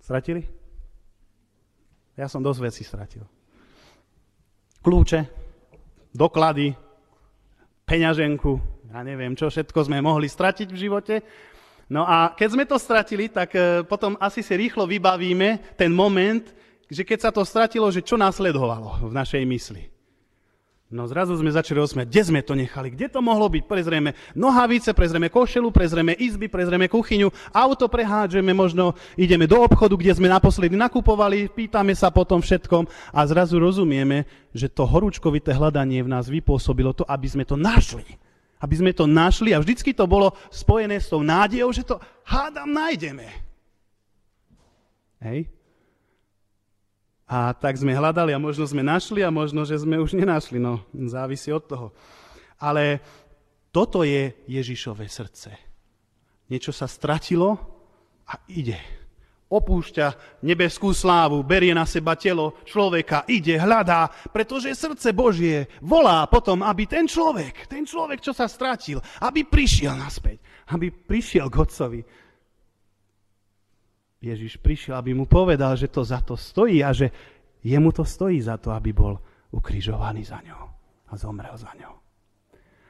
Stratili? 0.00 0.59
Ja 2.20 2.28
som 2.28 2.44
dosť 2.44 2.60
vecí 2.60 2.84
stratil. 2.84 3.24
Kľúče, 4.84 5.20
doklady, 6.12 6.76
peňaženku, 7.88 8.52
ja 8.92 9.00
neviem, 9.00 9.32
čo 9.32 9.48
všetko 9.48 9.88
sme 9.88 10.04
mohli 10.04 10.28
stratiť 10.28 10.68
v 10.68 10.80
živote. 10.84 11.14
No 11.88 12.04
a 12.04 12.36
keď 12.36 12.48
sme 12.52 12.64
to 12.68 12.76
stratili, 12.76 13.32
tak 13.32 13.56
e, 13.56 13.82
potom 13.88 14.20
asi 14.20 14.44
si 14.44 14.52
rýchlo 14.52 14.84
vybavíme 14.84 15.80
ten 15.80 15.88
moment, 15.88 16.44
že 16.92 17.08
keď 17.08 17.18
sa 17.18 17.30
to 17.32 17.40
stratilo, 17.40 17.88
že 17.88 18.04
čo 18.04 18.20
následovalo 18.20 19.08
v 19.08 19.12
našej 19.16 19.42
mysli. 19.48 19.88
No 20.90 21.06
zrazu 21.06 21.38
sme 21.38 21.54
začali 21.54 21.78
rozmieť, 21.78 22.10
kde 22.10 22.22
sme 22.26 22.40
to 22.42 22.58
nechali, 22.58 22.90
kde 22.90 23.06
to 23.06 23.22
mohlo 23.22 23.46
byť. 23.46 23.62
Prezrieme 23.62 24.10
nohavice, 24.34 24.90
prezrieme 24.90 25.30
košelu, 25.30 25.70
prezrieme 25.70 26.18
izby, 26.18 26.50
prezrieme 26.50 26.90
kuchyňu, 26.90 27.30
auto 27.54 27.86
prehádžeme, 27.86 28.50
možno 28.50 28.98
ideme 29.14 29.46
do 29.46 29.62
obchodu, 29.62 29.94
kde 29.94 30.18
sme 30.18 30.26
naposledy 30.26 30.74
nakupovali, 30.74 31.46
pýtame 31.46 31.94
sa 31.94 32.10
po 32.10 32.26
tom 32.26 32.42
všetkom 32.42 32.90
a 33.14 33.20
zrazu 33.22 33.62
rozumieme, 33.62 34.26
že 34.50 34.66
to 34.66 34.82
horúčkovité 34.82 35.54
hľadanie 35.54 36.02
v 36.02 36.10
nás 36.10 36.26
vypôsobilo 36.26 36.90
to, 36.90 37.06
aby 37.06 37.30
sme 37.30 37.46
to 37.46 37.54
našli. 37.54 38.18
Aby 38.58 38.82
sme 38.82 38.90
to 38.90 39.06
našli 39.06 39.54
a 39.54 39.62
vždycky 39.62 39.94
to 39.94 40.10
bolo 40.10 40.34
spojené 40.50 40.98
s 40.98 41.06
tou 41.06 41.22
nádejou, 41.22 41.70
že 41.70 41.86
to 41.86 42.02
hádam 42.26 42.66
nájdeme. 42.66 43.30
Hej? 45.22 45.59
A 47.30 47.54
tak 47.54 47.78
sme 47.78 47.94
hľadali 47.94 48.34
a 48.34 48.42
možno 48.42 48.66
sme 48.66 48.82
našli 48.82 49.22
a 49.22 49.30
možno, 49.30 49.62
že 49.62 49.78
sme 49.78 50.02
už 50.02 50.18
nenašli. 50.18 50.58
No, 50.58 50.82
závisí 50.90 51.54
od 51.54 51.62
toho. 51.62 51.86
Ale 52.58 52.98
toto 53.70 54.02
je 54.02 54.34
Ježišové 54.50 55.06
srdce. 55.06 55.54
Niečo 56.50 56.74
sa 56.74 56.90
stratilo 56.90 57.54
a 58.26 58.34
ide. 58.50 58.74
Opúšťa 59.50 60.42
nebeskú 60.46 60.90
slávu, 60.90 61.42
berie 61.46 61.74
na 61.74 61.86
seba 61.86 62.14
telo 62.14 62.58
človeka, 62.66 63.26
ide, 63.26 63.58
hľadá, 63.58 64.10
pretože 64.30 64.74
srdce 64.74 65.10
Božie 65.10 65.70
volá 65.82 66.26
potom, 66.30 66.62
aby 66.62 66.86
ten 66.86 67.06
človek, 67.06 67.66
ten 67.66 67.82
človek, 67.82 68.22
čo 68.22 68.30
sa 68.30 68.46
stratil, 68.46 69.02
aby 69.22 69.46
prišiel 69.46 69.94
naspäť, 69.98 70.38
aby 70.74 70.90
prišiel 70.90 71.50
k 71.50 71.58
Otcovi, 71.62 72.00
Ježiš 74.20 74.60
prišiel, 74.60 75.00
aby 75.00 75.16
mu 75.16 75.24
povedal, 75.24 75.72
že 75.80 75.88
to 75.88 76.04
za 76.04 76.20
to 76.20 76.36
stojí 76.36 76.84
a 76.84 76.92
že 76.92 77.08
jemu 77.64 77.88
to 77.88 78.04
stojí 78.04 78.36
za 78.36 78.60
to, 78.60 78.68
aby 78.68 78.92
bol 78.92 79.16
ukrižovaný 79.48 80.28
za 80.28 80.44
ňou 80.44 80.64
a 81.08 81.12
zomrel 81.16 81.56
za 81.56 81.72
ňou. 81.72 81.96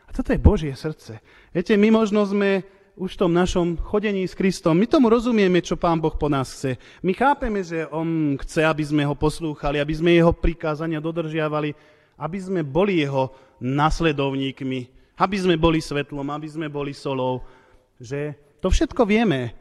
A 0.06 0.10
toto 0.10 0.34
je 0.34 0.42
Božie 0.42 0.74
srdce. 0.74 1.22
Viete, 1.54 1.78
my 1.78 2.02
možno 2.02 2.26
sme 2.26 2.66
už 2.98 3.14
v 3.14 3.20
tom 3.22 3.32
našom 3.32 3.78
chodení 3.78 4.26
s 4.26 4.34
Kristom, 4.34 4.74
my 4.74 4.90
tomu 4.90 5.06
rozumieme, 5.06 5.62
čo 5.62 5.78
Pán 5.78 6.02
Boh 6.02 6.12
po 6.18 6.26
nás 6.26 6.50
chce. 6.50 6.74
My 7.06 7.14
chápeme, 7.14 7.62
že 7.62 7.86
On 7.94 8.34
chce, 8.34 8.66
aby 8.66 8.82
sme 8.82 9.06
ho 9.06 9.14
poslúchali, 9.14 9.78
aby 9.78 9.94
sme 9.94 10.18
jeho 10.18 10.34
prikázania 10.34 10.98
dodržiavali, 10.98 11.72
aby 12.18 12.38
sme 12.42 12.66
boli 12.66 13.06
jeho 13.06 13.30
nasledovníkmi, 13.62 14.80
aby 15.14 15.36
sme 15.38 15.54
boli 15.54 15.78
svetlom, 15.78 16.26
aby 16.26 16.48
sme 16.50 16.66
boli 16.66 16.90
solou. 16.90 17.46
Že 18.02 18.34
to 18.58 18.68
všetko 18.68 19.06
vieme, 19.06 19.54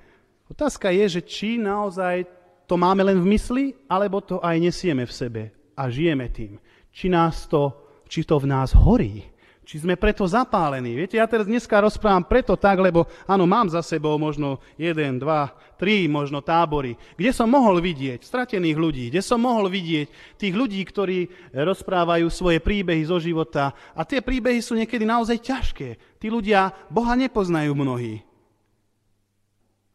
Otázka 0.50 0.90
je, 0.90 1.20
že 1.20 1.22
či 1.22 1.62
naozaj 1.62 2.26
to 2.66 2.74
máme 2.78 3.06
len 3.06 3.22
v 3.22 3.38
mysli, 3.38 3.66
alebo 3.86 4.22
to 4.22 4.42
aj 4.42 4.58
nesieme 4.58 5.06
v 5.06 5.14
sebe 5.14 5.44
a 5.78 5.90
žijeme 5.90 6.30
tým. 6.30 6.58
Či, 6.90 7.10
nás 7.10 7.46
to, 7.46 7.74
či 8.10 8.26
to 8.26 8.42
v 8.42 8.50
nás 8.50 8.74
horí. 8.74 9.30
Či 9.62 9.86
sme 9.86 9.94
preto 10.02 10.26
zapálení. 10.26 10.98
Viete, 10.98 11.22
ja 11.22 11.30
teraz 11.30 11.46
dneska 11.46 11.78
rozprávam 11.78 12.26
preto 12.26 12.58
tak, 12.58 12.82
lebo 12.82 13.06
áno, 13.30 13.46
mám 13.46 13.70
za 13.70 13.86
sebou 13.86 14.18
možno 14.18 14.58
jeden, 14.74 15.22
dva, 15.22 15.54
tri 15.78 16.10
možno 16.10 16.42
tábory, 16.42 16.98
kde 17.14 17.30
som 17.30 17.46
mohol 17.46 17.78
vidieť 17.78 18.26
stratených 18.26 18.78
ľudí, 18.82 19.14
kde 19.14 19.22
som 19.22 19.38
mohol 19.38 19.70
vidieť 19.70 20.38
tých 20.42 20.54
ľudí, 20.58 20.82
ktorí 20.82 21.30
rozprávajú 21.54 22.26
svoje 22.34 22.58
príbehy 22.58 23.06
zo 23.06 23.22
života. 23.22 23.78
A 23.94 24.02
tie 24.02 24.26
príbehy 24.26 24.58
sú 24.58 24.74
niekedy 24.74 25.06
naozaj 25.06 25.38
ťažké. 25.38 26.18
Tí 26.18 26.28
ľudia 26.34 26.74
Boha 26.90 27.14
nepoznajú 27.14 27.78
mnohí 27.78 28.29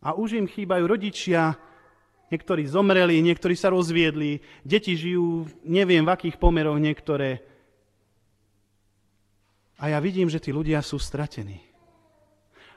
a 0.04 0.12
už 0.12 0.37
im 0.37 0.44
chýbajú 0.44 0.84
rodičia, 0.84 1.56
niektorí 2.28 2.68
zomreli, 2.68 3.25
niektorí 3.25 3.56
sa 3.56 3.73
rozviedli, 3.73 4.44
deti 4.61 4.92
žijú, 4.92 5.49
neviem 5.64 6.04
v 6.04 6.12
akých 6.12 6.37
pomeroch 6.37 6.76
niektoré. 6.76 7.40
A 9.80 9.88
ja 9.88 9.99
vidím, 9.99 10.28
že 10.28 10.38
tí 10.38 10.52
ľudia 10.52 10.84
sú 10.84 11.00
stratení. 11.00 11.64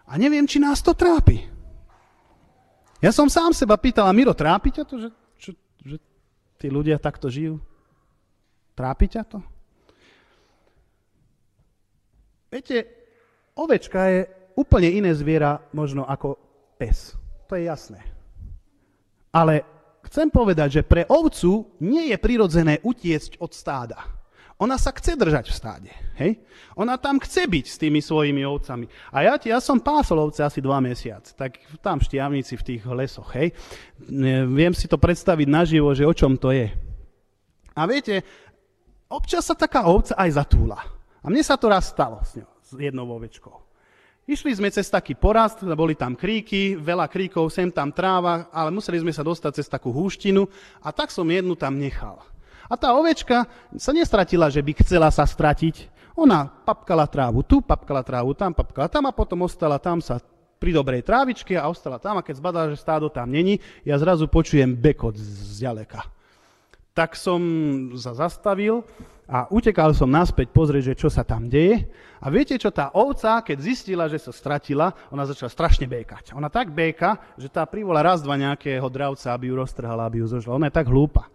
A 0.07 0.15
neviem, 0.15 0.47
či 0.47 0.63
nás 0.63 0.79
to 0.79 0.95
trápi. 0.95 1.43
Ja 3.03 3.11
som 3.11 3.27
sám 3.27 3.51
seba 3.51 3.75
pýtal, 3.75 4.07
a 4.07 4.15
Miro, 4.15 4.31
trápi 4.31 4.71
ťa 4.71 4.83
to, 4.87 4.95
že, 4.97 5.09
že, 5.37 5.51
že 5.83 5.97
tí 6.57 6.71
ľudia 6.71 6.97
takto 6.97 7.27
žijú? 7.27 7.59
Trápi 8.73 9.05
ťa 9.11 9.23
to? 9.27 9.39
Viete, 12.47 12.87
ovečka 13.59 14.07
je 14.07 14.19
úplne 14.55 14.89
iné 14.89 15.11
zviera 15.11 15.59
možno 15.75 16.07
ako 16.07 16.46
pes. 16.77 17.17
To 17.49 17.57
je 17.57 17.65
jasné. 17.65 17.99
Ale 19.33 19.65
chcem 20.05 20.29
povedať, 20.29 20.81
že 20.81 20.87
pre 20.87 21.03
ovcu 21.09 21.67
nie 21.81 22.13
je 22.13 22.17
prirodzené 22.21 22.79
utiecť 22.85 23.41
od 23.41 23.51
stáda. 23.51 23.99
Ona 24.57 24.73
sa 24.81 24.89
chce 24.89 25.13
držať 25.13 25.53
v 25.53 25.53
stáde. 25.53 25.91
Hej? 26.17 26.41
Ona 26.73 26.97
tam 26.97 27.21
chce 27.21 27.45
byť 27.45 27.65
s 27.69 27.77
tými 27.77 28.01
svojimi 28.01 28.41
ovcami. 28.41 28.89
A 29.13 29.21
ja, 29.21 29.33
ja 29.37 29.61
som 29.61 29.77
pásol 29.77 30.17
ovce 30.17 30.41
asi 30.41 30.65
dva 30.65 30.81
mesiac, 30.81 31.21
tak 31.37 31.61
tam 31.77 32.01
štiavnici 32.01 32.57
v 32.57 32.65
tých 32.65 32.81
lesoch. 32.89 33.29
Hej? 33.37 33.53
Viem 34.49 34.73
si 34.73 34.89
to 34.89 34.97
predstaviť 34.97 35.45
naživo, 35.45 35.93
že 35.93 36.09
o 36.09 36.13
čom 36.13 36.33
to 36.41 36.49
je. 36.49 36.73
A 37.77 37.85
viete, 37.85 38.25
občas 39.05 39.45
sa 39.45 39.53
taká 39.53 39.85
ovca 39.85 40.17
aj 40.17 40.41
zatúla. 40.41 40.81
A 41.21 41.29
mne 41.29 41.45
sa 41.45 41.53
to 41.53 41.69
raz 41.69 41.93
stalo 41.93 42.17
s, 42.25 42.41
ňou, 42.41 42.49
s 42.65 42.69
jednou 42.81 43.05
ovečkou. 43.13 43.66
Išli 44.27 44.51
sme 44.59 44.67
cez 44.67 44.91
taký 44.91 45.15
porast, 45.15 45.63
boli 45.63 45.95
tam 45.95 46.11
kríky, 46.11 46.75
veľa 46.75 47.07
kríkov, 47.07 47.47
sem 47.47 47.71
tam 47.71 47.95
tráva, 47.95 48.51
ale 48.51 48.75
museli 48.75 48.99
sme 48.99 49.15
sa 49.15 49.23
dostať 49.23 49.63
cez 49.63 49.71
takú 49.71 49.87
húštinu 49.95 50.43
a 50.83 50.91
tak 50.91 51.15
som 51.15 51.23
jednu 51.23 51.55
tam 51.55 51.79
nechal. 51.79 52.19
A 52.67 52.75
tá 52.75 52.91
ovečka 52.91 53.47
sa 53.79 53.95
nestratila, 53.95 54.51
že 54.51 54.59
by 54.59 54.83
chcela 54.83 55.07
sa 55.15 55.23
stratiť. 55.23 55.87
Ona 56.19 56.43
papkala 56.43 57.07
trávu 57.07 57.39
tu, 57.47 57.63
papkala 57.63 58.03
trávu 58.03 58.35
tam, 58.35 58.51
papkala 58.51 58.91
tam 58.91 59.07
a 59.07 59.15
potom 59.15 59.47
ostala 59.47 59.79
tam 59.79 60.03
sa 60.03 60.19
pri 60.59 60.75
dobrej 60.75 61.07
trávičke 61.07 61.55
a 61.55 61.71
ostala 61.71 61.95
tam 61.95 62.19
a 62.19 62.25
keď 62.25 62.35
zbadala, 62.43 62.67
že 62.75 62.83
stádo 62.83 63.07
tam 63.07 63.31
není, 63.31 63.63
ja 63.87 63.95
zrazu 63.95 64.27
počujem 64.27 64.75
bekot 64.75 65.15
z 65.15 65.63
ďaleka. 65.63 66.03
Tak 66.91 67.15
som 67.15 67.39
sa 67.95 68.11
zastavil 68.11 68.83
a 69.27 69.51
utekal 69.51 69.91
som 69.91 70.07
naspäť 70.07 70.55
pozrieť, 70.55 70.95
že 70.95 70.99
čo 71.03 71.09
sa 71.11 71.27
tam 71.27 71.51
deje. 71.51 71.83
A 72.23 72.31
viete 72.31 72.55
čo, 72.55 72.71
tá 72.71 72.95
ovca, 72.95 73.43
keď 73.43 73.57
zistila, 73.59 74.07
že 74.07 74.23
sa 74.23 74.31
stratila, 74.31 74.95
ona 75.11 75.27
začala 75.27 75.51
strašne 75.51 75.83
békať. 75.83 76.31
Ona 76.31 76.47
tak 76.47 76.71
béka, 76.71 77.35
že 77.35 77.51
tá 77.51 77.67
privola 77.67 77.99
raz, 77.99 78.23
dva 78.23 78.39
nejakého 78.39 78.87
dravca, 78.87 79.35
aby 79.35 79.51
ju 79.51 79.59
roztrhala, 79.59 80.07
aby 80.07 80.23
ju 80.23 80.31
zožila. 80.31 80.55
Ona 80.55 80.71
je 80.71 80.79
tak 80.79 80.87
hlúpa. 80.87 81.27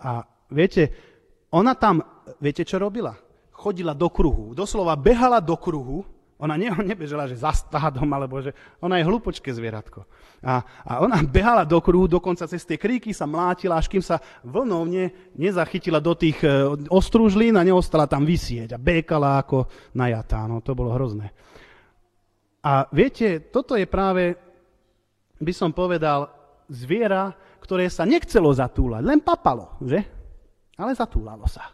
A 0.00 0.24
viete, 0.48 0.88
ona 1.52 1.76
tam, 1.76 2.00
viete 2.40 2.64
čo 2.64 2.80
robila? 2.80 3.12
Chodila 3.52 3.92
do 3.92 4.08
kruhu. 4.08 4.56
Doslova 4.56 4.96
behala 4.96 5.38
do 5.44 5.60
kruhu 5.60 6.08
ona 6.36 6.54
ne, 6.60 6.68
nebežala, 6.92 7.24
že 7.24 7.40
za 7.40 7.52
stádom, 7.52 8.04
alebo 8.12 8.44
že 8.44 8.52
ona 8.80 9.00
je 9.00 9.08
hlupočké 9.08 9.48
zvieratko. 9.56 10.04
A, 10.44 10.60
a 10.84 10.92
ona 11.00 11.24
behala 11.24 11.64
do 11.64 11.80
kruhu, 11.80 12.04
dokonca 12.04 12.44
cez 12.44 12.60
tie 12.68 12.76
kríky 12.76 13.16
sa 13.16 13.24
mlátila, 13.24 13.80
až 13.80 13.88
kým 13.88 14.04
sa 14.04 14.20
vlnovne 14.44 15.32
nezachytila 15.32 15.96
do 15.96 16.12
tých 16.12 16.36
e, 16.44 16.48
ostrúžlín 16.92 17.56
a 17.56 17.64
neostala 17.64 18.04
tam 18.04 18.28
vysieť 18.28 18.76
a 18.76 18.82
békala 18.82 19.40
ako 19.40 19.64
najatá. 19.96 20.44
No, 20.44 20.60
to 20.60 20.76
bolo 20.76 20.92
hrozné. 20.92 21.32
A 22.60 22.84
viete, 22.92 23.48
toto 23.48 23.78
je 23.78 23.88
práve, 23.88 24.36
by 25.40 25.52
som 25.56 25.72
povedal, 25.72 26.28
zviera, 26.68 27.32
ktoré 27.62 27.88
sa 27.88 28.04
nechcelo 28.04 28.52
zatúlať, 28.52 29.02
len 29.06 29.24
papalo, 29.24 29.78
že? 29.80 30.04
Ale 30.76 30.92
zatúlalo 30.92 31.48
sa. 31.48 31.72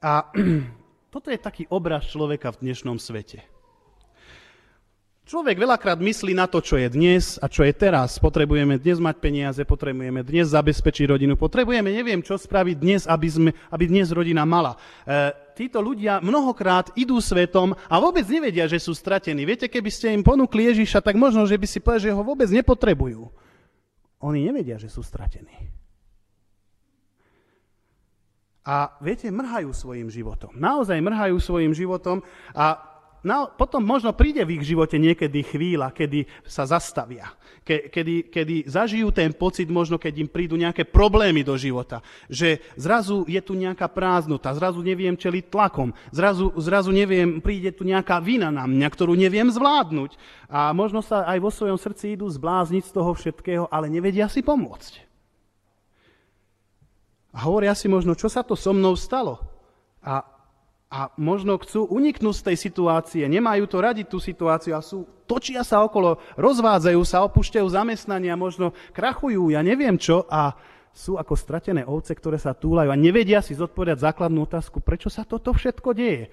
A 0.00 0.32
toto 1.14 1.30
je 1.30 1.38
taký 1.38 1.70
obraz 1.70 2.10
človeka 2.10 2.50
v 2.50 2.66
dnešnom 2.66 2.98
svete. 2.98 3.46
Človek 5.24 5.56
veľakrát 5.56 6.02
myslí 6.02 6.34
na 6.34 6.50
to, 6.50 6.58
čo 6.58 6.74
je 6.76 6.90
dnes 6.90 7.38
a 7.38 7.46
čo 7.46 7.62
je 7.64 7.70
teraz. 7.70 8.18
Potrebujeme 8.18 8.76
dnes 8.82 8.98
mať 8.98 9.16
peniaze, 9.22 9.62
potrebujeme 9.62 10.26
dnes 10.26 10.50
zabezpečiť 10.50 11.14
rodinu, 11.14 11.38
potrebujeme 11.38 11.94
neviem 11.94 12.18
čo 12.18 12.34
spraviť 12.34 12.76
dnes, 12.76 13.02
aby, 13.06 13.28
sme, 13.30 13.50
aby 13.70 13.84
dnes 13.88 14.10
rodina 14.10 14.42
mala. 14.44 14.76
E, 15.06 15.32
títo 15.54 15.78
ľudia 15.80 16.18
mnohokrát 16.18 16.92
idú 16.98 17.22
svetom 17.22 17.72
a 17.72 17.94
vôbec 18.02 18.26
nevedia, 18.26 18.66
že 18.66 18.82
sú 18.82 18.92
stratení. 18.92 19.46
Viete, 19.46 19.70
keby 19.70 19.88
ste 19.94 20.12
im 20.12 20.26
ponúkli 20.26 20.66
Ježiša, 20.74 21.00
tak 21.00 21.14
možno, 21.14 21.46
že 21.46 21.56
by 21.56 21.66
si 21.70 21.78
povedali, 21.78 22.10
že 22.10 22.12
ho 22.12 22.26
vôbec 22.26 22.50
nepotrebujú. 22.50 23.30
Oni 24.18 24.44
nevedia, 24.44 24.76
že 24.82 24.90
sú 24.90 25.00
stratení. 25.00 25.83
A 28.64 28.96
viete, 29.04 29.28
mrhajú 29.28 29.76
svojim 29.76 30.08
životom. 30.08 30.56
Naozaj 30.56 30.96
mrhajú 30.96 31.36
svojim 31.36 31.76
životom 31.76 32.24
a 32.56 32.80
no, 33.20 33.52
potom 33.52 33.84
možno 33.84 34.16
príde 34.16 34.40
v 34.40 34.56
ich 34.56 34.64
živote 34.64 34.96
niekedy 34.96 35.44
chvíľa, 35.44 35.92
kedy 35.92 36.24
sa 36.48 36.64
zastavia. 36.64 37.28
Ke, 37.60 37.92
kedy, 37.92 38.32
kedy 38.32 38.64
zažijú 38.64 39.12
ten 39.12 39.36
pocit, 39.36 39.68
možno 39.68 40.00
keď 40.00 40.16
im 40.16 40.28
prídu 40.32 40.56
nejaké 40.56 40.88
problémy 40.88 41.44
do 41.44 41.56
života. 41.60 42.00
Že 42.32 42.60
zrazu 42.76 43.28
je 43.28 43.40
tu 43.44 43.52
nejaká 43.52 43.84
prázdnota, 43.88 44.56
zrazu 44.56 44.80
neviem 44.80 45.12
čeliť 45.12 45.44
tlakom, 45.52 45.92
zrazu, 46.08 46.48
zrazu 46.56 46.88
neviem, 46.88 47.44
príde 47.44 47.68
tu 47.68 47.84
nejaká 47.84 48.16
vina 48.20 48.48
na 48.48 48.64
mňa, 48.64 48.88
ktorú 48.88 49.12
neviem 49.12 49.48
zvládnuť. 49.52 50.16
A 50.48 50.72
možno 50.72 51.04
sa 51.04 51.28
aj 51.28 51.36
vo 51.40 51.52
svojom 51.52 51.76
srdci 51.76 52.16
idú 52.16 52.28
zblázniť 52.32 52.88
z 52.88 52.92
toho 52.96 53.12
všetkého, 53.12 53.64
ale 53.68 53.92
nevedia 53.92 54.24
si 54.28 54.40
pomôcť. 54.40 55.13
A 57.34 57.50
hovoria 57.50 57.74
si 57.74 57.90
možno, 57.90 58.14
čo 58.14 58.30
sa 58.30 58.46
to 58.46 58.54
so 58.54 58.70
mnou 58.70 58.94
stalo. 58.94 59.42
A 60.00 60.34
a 60.94 61.10
možno 61.18 61.58
chcú 61.58 61.90
uniknúť 61.90 62.34
z 62.38 62.44
tej 62.46 62.56
situácie, 62.70 63.26
nemajú 63.26 63.66
to 63.66 63.82
radi 63.82 64.06
tú 64.06 64.22
situáciu 64.22 64.78
a 64.78 64.84
sú, 64.84 65.02
točia 65.26 65.66
sa 65.66 65.82
okolo, 65.82 66.22
rozvádzajú 66.38 67.02
sa, 67.02 67.26
opúšťajú 67.26 67.66
zamestnania, 67.66 68.38
možno 68.38 68.70
krachujú, 68.94 69.50
ja 69.50 69.58
neviem 69.66 69.98
čo 69.98 70.22
a 70.30 70.54
sú 70.94 71.18
ako 71.18 71.34
stratené 71.34 71.82
ovce, 71.82 72.14
ktoré 72.14 72.38
sa 72.38 72.54
túlajú 72.54 72.94
a 72.94 73.00
nevedia 73.00 73.42
si 73.42 73.58
zodpovedať 73.58 74.06
základnú 74.06 74.46
otázku, 74.46 74.78
prečo 74.78 75.10
sa 75.10 75.26
toto 75.26 75.50
všetko 75.50 75.90
deje. 75.98 76.30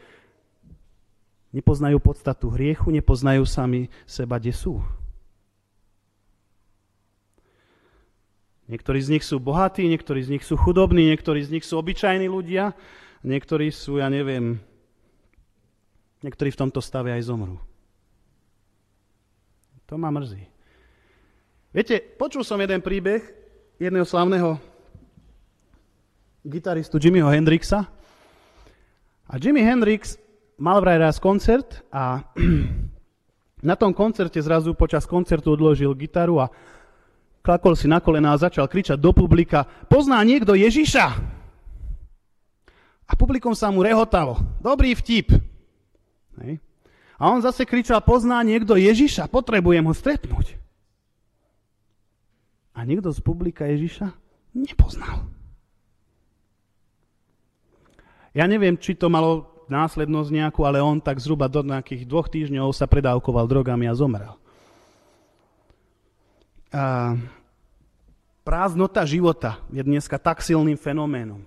Nepoznajú 1.58 1.98
podstatu 1.98 2.54
hriechu, 2.54 2.94
nepoznajú 2.94 3.42
sami 3.50 3.90
seba, 4.06 4.38
kde 4.38 4.54
sú. 4.54 4.78
Niektorí 8.72 9.00
z 9.04 9.20
nich 9.20 9.28
sú 9.28 9.44
bohatí, 9.44 9.84
niektorí 9.84 10.24
z 10.24 10.40
nich 10.40 10.48
sú 10.48 10.56
chudobní, 10.56 11.12
niektorí 11.12 11.44
z 11.44 11.60
nich 11.60 11.68
sú 11.68 11.76
obyčajní 11.76 12.32
ľudia, 12.32 12.72
Niektorí 13.22 13.70
sú, 13.70 14.02
ja 14.02 14.10
neviem, 14.10 14.58
niektorí 16.26 16.50
v 16.50 16.60
tomto 16.66 16.82
stave 16.82 17.14
aj 17.14 17.30
zomrú. 17.30 17.62
To 19.86 19.94
ma 19.94 20.10
mrzí. 20.10 20.42
Viete, 21.70 22.02
počul 22.02 22.42
som 22.42 22.58
jeden 22.58 22.82
príbeh 22.82 23.22
jedného 23.78 24.10
slavného 24.10 24.58
gitaristu 26.42 26.98
Jimmyho 26.98 27.30
Hendrixa. 27.30 27.86
A 29.30 29.38
Jimi 29.38 29.62
Hendrix 29.62 30.18
mal 30.58 30.82
vraj 30.82 30.98
raz 30.98 31.22
koncert 31.22 31.86
a 31.94 32.26
na 33.70 33.78
tom 33.78 33.94
koncerte 33.94 34.42
zrazu 34.42 34.74
počas 34.74 35.06
koncertu 35.06 35.54
odložil 35.54 35.94
gitaru 35.94 36.42
a 36.42 36.50
klakol 37.42 37.74
si 37.78 37.90
na 37.90 37.98
kolena 38.02 38.34
a 38.34 38.42
začal 38.42 38.70
kričať 38.70 38.98
do 38.98 39.12
publika, 39.12 39.66
pozná 39.90 40.22
niekto 40.22 40.54
Ježiša? 40.54 41.06
A 43.06 43.12
publikum 43.20 43.52
sa 43.52 43.68
mu 43.68 43.84
rehotalo. 43.84 44.40
Dobrý 44.64 44.96
vtip. 44.96 45.36
Hej. 46.40 46.64
A 47.22 47.30
on 47.30 47.44
zase 47.44 47.68
kričal, 47.68 48.02
pozná 48.02 48.42
niekto 48.42 48.74
Ježiša, 48.80 49.30
potrebujem 49.30 49.86
ho 49.86 49.94
stretnúť. 49.94 50.58
A 52.72 52.82
niekto 52.88 53.14
z 53.14 53.20
publika 53.22 53.68
Ježiša 53.68 54.10
nepoznal. 54.58 55.28
Ja 58.32 58.48
neviem, 58.48 58.80
či 58.80 58.96
to 58.96 59.12
malo 59.12 59.52
následnosť 59.68 60.30
nejakú, 60.34 60.66
ale 60.66 60.82
on 60.82 60.98
tak 60.98 61.20
zhruba 61.22 61.46
do 61.46 61.62
nejakých 61.62 62.10
dvoch 62.10 62.32
týždňov 62.32 62.74
sa 62.74 62.90
predávkoval 62.90 63.46
drogami 63.46 63.86
a 63.86 63.94
zomrel. 63.94 64.41
A 66.72 67.20
prázdnota 68.48 69.04
života 69.04 69.60
je 69.76 69.84
dneska 69.84 70.16
tak 70.16 70.40
silným 70.40 70.80
fenoménom 70.80 71.44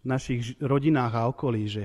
v 0.00 0.06
našich 0.08 0.56
rodinách 0.56 1.12
a 1.12 1.28
okolí, 1.28 1.68
že, 1.68 1.84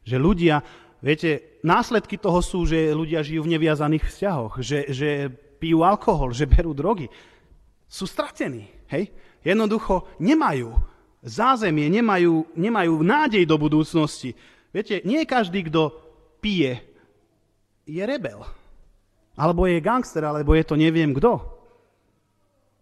že 0.00 0.16
ľudia, 0.16 0.64
viete, 1.04 1.60
následky 1.60 2.16
toho 2.16 2.40
sú, 2.40 2.64
že 2.64 2.96
ľudia 2.96 3.20
žijú 3.20 3.44
v 3.44 3.52
neviazaných 3.54 4.08
vzťahoch, 4.08 4.54
že, 4.64 4.88
že 4.88 5.28
pijú 5.60 5.84
alkohol, 5.84 6.32
že 6.32 6.48
berú 6.48 6.72
drogy. 6.72 7.12
Sú 7.84 8.08
stratení, 8.08 8.72
hej? 8.88 9.12
Jednoducho 9.44 10.08
nemajú 10.16 10.72
zázemie, 11.22 11.92
nemajú, 11.92 12.50
nemajú 12.56 13.04
nádej 13.04 13.44
do 13.44 13.60
budúcnosti. 13.60 14.32
Viete, 14.72 15.04
nie 15.04 15.28
každý, 15.28 15.68
kto 15.68 15.92
pije, 16.40 16.80
je 17.84 18.02
rebel. 18.02 18.42
Alebo 19.36 19.68
je 19.68 19.84
gangster, 19.84 20.24
alebo 20.24 20.56
je 20.56 20.64
to 20.64 20.74
neviem 20.74 21.12
kto. 21.12 21.61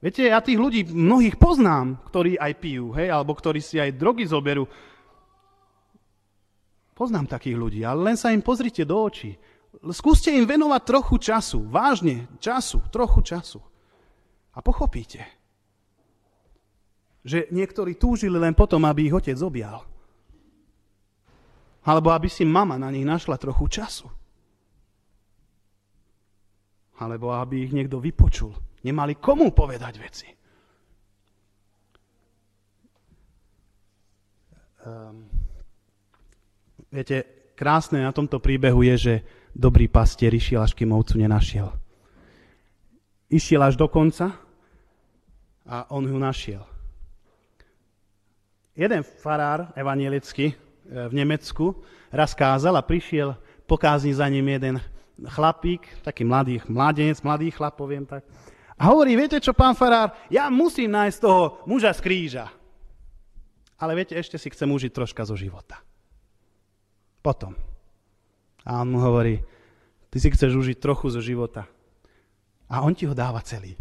Viete, 0.01 0.33
ja 0.33 0.41
tých 0.41 0.57
ľudí 0.57 0.89
mnohých 0.89 1.37
poznám, 1.37 2.01
ktorí 2.09 2.41
aj 2.41 2.53
pijú, 2.57 2.97
hej, 2.97 3.13
alebo 3.13 3.37
ktorí 3.37 3.61
si 3.61 3.77
aj 3.77 4.01
drogy 4.01 4.25
zoberú. 4.25 4.65
Poznám 6.97 7.29
takých 7.29 7.57
ľudí, 7.61 7.81
ale 7.85 8.09
len 8.09 8.17
sa 8.17 8.33
im 8.33 8.41
pozrite 8.41 8.89
do 8.89 8.97
očí. 8.97 9.37
Skúste 9.93 10.33
im 10.33 10.49
venovať 10.49 10.83
trochu 10.89 11.21
času, 11.21 11.69
vážne, 11.69 12.33
času, 12.41 12.81
trochu 12.89 13.21
času. 13.21 13.61
A 14.57 14.65
pochopíte, 14.65 15.21
že 17.21 17.53
niektorí 17.53 18.01
túžili 18.01 18.41
len 18.41 18.57
potom, 18.57 18.81
aby 18.89 19.05
ich 19.05 19.17
otec 19.17 19.37
objal. 19.45 19.85
Alebo 21.85 22.09
aby 22.09 22.29
si 22.33 22.49
mama 22.49 22.81
na 22.81 22.89
nich 22.89 23.05
našla 23.05 23.37
trochu 23.37 23.69
času. 23.69 24.09
Alebo 26.97 27.37
aby 27.37 27.69
ich 27.69 27.73
niekto 27.73 28.01
vypočul 28.01 28.70
Nemali 28.81 29.21
komu 29.21 29.53
povedať 29.53 29.95
veci. 30.01 30.29
Um, 34.81 35.29
viete, 36.88 37.53
krásne 37.53 38.01
na 38.01 38.12
tomto 38.16 38.40
príbehu 38.40 38.81
je, 38.88 38.97
že 38.97 39.14
dobrý 39.53 39.93
pastier 39.93 40.33
išiel, 40.33 40.64
až 40.64 40.73
kým 40.73 40.97
ovcu 40.97 41.21
nenašiel. 41.21 41.69
Išiel 43.29 43.61
až 43.61 43.77
do 43.77 43.87
konca 43.93 44.33
a 45.69 45.93
on 45.93 46.09
ju 46.09 46.16
našiel. 46.16 46.64
Jeden 48.73 49.05
farár 49.05 49.77
evanielický 49.77 50.47
e, 50.51 50.55
v 50.88 51.12
Nemecku 51.12 51.85
raz 52.09 52.33
kázal 52.33 52.73
a 52.81 52.87
prišiel 52.87 53.37
pokázni 53.69 54.16
za 54.16 54.25
ním 54.25 54.49
jeden 54.57 54.81
chlapík, 55.21 55.85
taký 56.01 56.25
mladý, 56.25 56.64
mladenec, 56.64 57.21
mladý 57.21 57.53
chlap, 57.53 57.77
poviem 57.77 58.09
tak. 58.09 58.25
A 58.81 58.88
hovorí, 58.88 59.12
viete 59.12 59.37
čo, 59.37 59.53
pán 59.53 59.77
farár, 59.77 60.16
ja 60.33 60.49
musím 60.49 60.97
nájsť 60.97 61.19
toho 61.21 61.61
muža 61.69 61.93
z 61.93 62.01
kríža. 62.01 62.47
Ale 63.77 63.93
viete, 63.93 64.16
ešte 64.16 64.40
si 64.40 64.49
chcem 64.49 64.73
užiť 64.73 64.88
troška 64.88 65.21
zo 65.29 65.37
života. 65.37 65.85
Potom. 67.21 67.53
A 68.64 68.81
on 68.81 68.88
mu 68.88 69.05
hovorí, 69.05 69.37
ty 70.09 70.16
si 70.16 70.33
chceš 70.33 70.57
užiť 70.57 70.81
trochu 70.81 71.12
zo 71.12 71.21
života. 71.21 71.69
A 72.73 72.81
on 72.81 72.97
ti 72.97 73.05
ho 73.05 73.12
dáva 73.12 73.45
celý. 73.45 73.77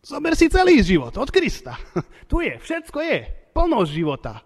Zober 0.00 0.32
si 0.32 0.48
celý 0.48 0.80
život 0.80 1.12
od 1.20 1.28
Krista. 1.28 1.76
Tu 2.30 2.40
je, 2.40 2.56
všetko 2.56 2.98
je. 3.04 3.18
Plnosť 3.52 3.90
života. 3.92 4.40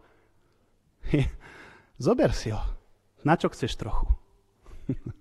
Zober 2.02 2.34
si 2.34 2.50
ho. 2.50 2.62
Na 3.22 3.38
čo 3.38 3.46
chceš 3.54 3.78
trochu? 3.78 4.10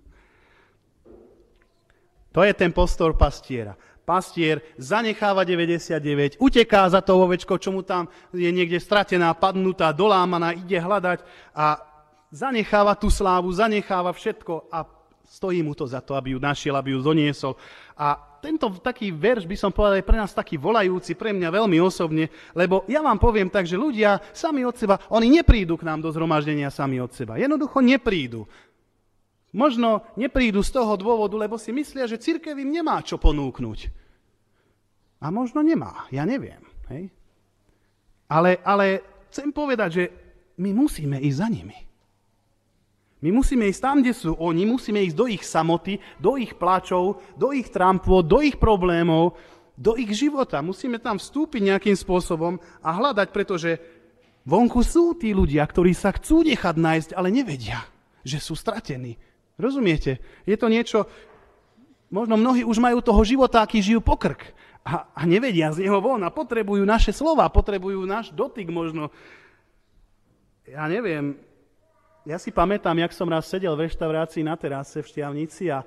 To 2.37 2.45
je 2.45 2.53
ten 2.53 2.69
postor 2.69 3.17
pastiera 3.17 3.73
pastier 4.07 4.63
zanecháva 4.79 5.43
99, 5.43 6.39
uteká 6.39 6.87
za 6.87 7.03
tou 7.03 7.19
ovečkou, 7.27 7.59
čo 7.59 7.75
mu 7.75 7.83
tam 7.83 8.07
je 8.31 8.47
niekde 8.47 8.79
stratená, 8.79 9.35
padnutá, 9.35 9.91
dolámaná, 9.91 10.55
ide 10.55 10.79
hľadať 10.79 11.27
a 11.51 11.83
zanecháva 12.31 12.95
tú 12.95 13.11
slávu, 13.11 13.51
zanecháva 13.51 14.15
všetko 14.15 14.71
a 14.71 14.87
stojí 15.27 15.59
mu 15.59 15.75
to 15.75 15.83
za 15.83 15.99
to, 15.99 16.15
aby 16.15 16.31
ju 16.31 16.39
našiel, 16.39 16.79
aby 16.79 16.95
ju 16.95 17.03
doniesol. 17.03 17.59
A 17.99 18.15
tento 18.39 18.71
taký 18.79 19.11
verš 19.11 19.43
by 19.43 19.57
som 19.59 19.75
povedal 19.75 19.99
je 19.99 20.07
pre 20.07 20.15
nás 20.15 20.31
taký 20.31 20.55
volajúci, 20.55 21.19
pre 21.19 21.35
mňa 21.35 21.49
veľmi 21.51 21.75
osobne, 21.83 22.31
lebo 22.55 22.87
ja 22.87 23.03
vám 23.03 23.19
poviem 23.19 23.51
tak, 23.51 23.67
že 23.67 23.75
ľudia 23.75 24.23
sami 24.31 24.63
od 24.63 24.77
seba, 24.77 25.03
oni 25.11 25.27
neprídu 25.27 25.75
k 25.75 25.83
nám 25.83 25.99
do 25.99 26.13
zhromaždenia 26.15 26.71
sami 26.71 27.03
od 27.03 27.11
seba. 27.11 27.35
Jednoducho 27.35 27.83
neprídu. 27.83 28.47
Možno 29.55 30.03
neprídu 30.19 30.59
z 30.59 30.75
toho 30.75 30.99
dôvodu, 30.99 31.39
lebo 31.39 31.55
si 31.55 31.71
myslia, 31.71 32.09
že 32.09 32.19
církev 32.19 32.55
im 32.59 32.71
nemá 32.71 32.99
čo 32.99 33.15
ponúknuť. 33.15 33.79
A 35.23 35.33
možno 35.33 35.63
nemá, 35.65 36.05
ja 36.13 36.27
neviem. 36.27 36.61
Hej? 36.91 37.09
Ale, 38.27 38.59
ale 38.61 39.01
chcem 39.31 39.49
povedať, 39.49 39.89
že 39.89 40.03
my 40.59 40.75
musíme 40.75 41.17
ísť 41.17 41.37
za 41.39 41.47
nimi. 41.47 41.77
My 43.17 43.33
musíme 43.33 43.65
ísť 43.65 43.81
tam, 43.81 43.97
kde 44.05 44.13
sú 44.13 44.37
oni, 44.37 44.61
musíme 44.69 45.01
ísť 45.01 45.17
do 45.17 45.25
ich 45.25 45.41
samoty, 45.41 45.97
do 46.21 46.37
ich 46.37 46.53
plačov, 46.53 47.17
do 47.33 47.49
ich 47.49 47.73
trampov, 47.73 48.29
do 48.29 48.45
ich 48.45 48.61
problémov, 48.61 49.33
do 49.73 49.97
ich 49.97 50.13
života. 50.13 50.61
Musíme 50.61 51.01
tam 51.01 51.17
vstúpiť 51.17 51.61
nejakým 51.73 51.97
spôsobom 51.97 52.61
a 52.85 52.89
hľadať, 52.93 53.27
pretože 53.33 53.81
vonku 54.45 54.85
sú 54.85 55.17
tí 55.17 55.33
ľudia, 55.33 55.65
ktorí 55.65 55.97
sa 55.97 56.13
chcú 56.13 56.45
nechať 56.45 56.75
nájsť, 56.77 57.09
ale 57.17 57.33
nevedia, 57.33 57.81
že 58.21 58.37
sú 58.37 58.53
stratení. 58.53 59.17
Rozumiete? 59.57 60.21
Je 60.45 60.53
to 60.53 60.69
niečo, 60.69 61.09
možno 62.13 62.37
mnohí 62.37 62.61
už 62.61 62.77
majú 62.77 63.01
toho 63.01 63.21
života, 63.25 63.65
aký 63.65 63.81
žijú 63.81 64.05
pokrk 64.05 64.53
a, 64.87 65.11
a 65.11 65.21
nevedia 65.27 65.75
z 65.75 65.83
neho 65.83 65.99
von 65.99 66.23
a 66.23 66.31
potrebujú 66.31 66.87
naše 66.87 67.11
slova, 67.11 67.51
potrebujú 67.51 68.07
náš 68.07 68.31
dotyk 68.31 68.71
možno. 68.71 69.11
Ja 70.63 70.87
neviem, 70.87 71.35
ja 72.27 72.39
si 72.39 72.51
pamätám, 72.51 72.95
jak 72.99 73.15
som 73.15 73.27
raz 73.27 73.47
sedel 73.47 73.75
v 73.75 73.87
reštaurácii 73.87 74.43
na 74.43 74.55
terase 74.55 75.03
v 75.03 75.09
Štiavnici 75.11 75.71
a 75.71 75.83
e, 75.83 75.85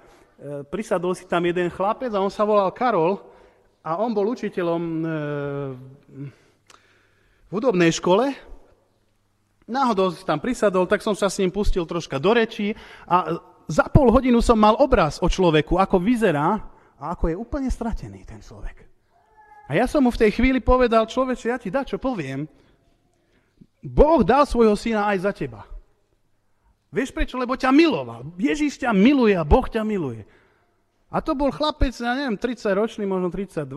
prisadol 0.65 1.17
si 1.17 1.29
tam 1.29 1.45
jeden 1.45 1.69
chlapec 1.73 2.13
a 2.13 2.21
on 2.21 2.33
sa 2.33 2.49
volal 2.49 2.73
Karol 2.73 3.21
a 3.81 4.01
on 4.01 4.13
bol 4.13 4.29
učiteľom 4.29 4.83
e, 4.83 5.05
v 7.45 7.51
hudobnej 7.53 7.93
škole. 7.93 8.33
Náhodou 9.69 10.13
si 10.13 10.25
tam 10.25 10.41
prisadol, 10.41 10.89
tak 10.89 11.05
som 11.05 11.13
sa 11.13 11.29
s 11.29 11.41
ním 11.41 11.53
pustil 11.53 11.85
troška 11.85 12.17
do 12.17 12.33
rečí 12.33 12.73
a 13.05 13.37
za 13.71 13.87
pol 13.87 14.11
hodinu 14.11 14.43
som 14.43 14.59
mal 14.59 14.75
obraz 14.83 15.23
o 15.23 15.31
človeku, 15.31 15.79
ako 15.79 16.03
vyzerá 16.03 16.59
a 16.99 17.15
ako 17.15 17.31
je 17.31 17.37
úplne 17.39 17.71
stratený 17.71 18.27
ten 18.27 18.43
človek. 18.43 18.83
A 19.71 19.79
ja 19.79 19.87
som 19.87 20.03
mu 20.03 20.11
v 20.11 20.27
tej 20.27 20.35
chvíli 20.35 20.59
povedal, 20.59 21.07
človeče, 21.07 21.47
ja 21.47 21.55
ti 21.55 21.71
dá, 21.71 21.87
čo 21.87 22.03
poviem. 22.03 22.51
Boh 23.79 24.27
dal 24.27 24.43
svojho 24.43 24.75
syna 24.75 25.07
aj 25.15 25.19
za 25.23 25.31
teba. 25.31 25.63
Vieš 26.91 27.15
prečo? 27.15 27.39
Lebo 27.39 27.55
ťa 27.55 27.71
miloval. 27.71 28.35
Ježíš 28.35 28.83
ťa 28.83 28.91
miluje 28.91 29.39
a 29.39 29.47
Boh 29.47 29.63
ťa 29.63 29.87
miluje. 29.87 30.27
A 31.07 31.23
to 31.23 31.39
bol 31.39 31.55
chlapec, 31.55 31.95
ja 31.95 32.19
neviem, 32.19 32.35
30 32.35 32.75
ročný, 32.75 33.07
možno 33.07 33.31
32. 33.31 33.71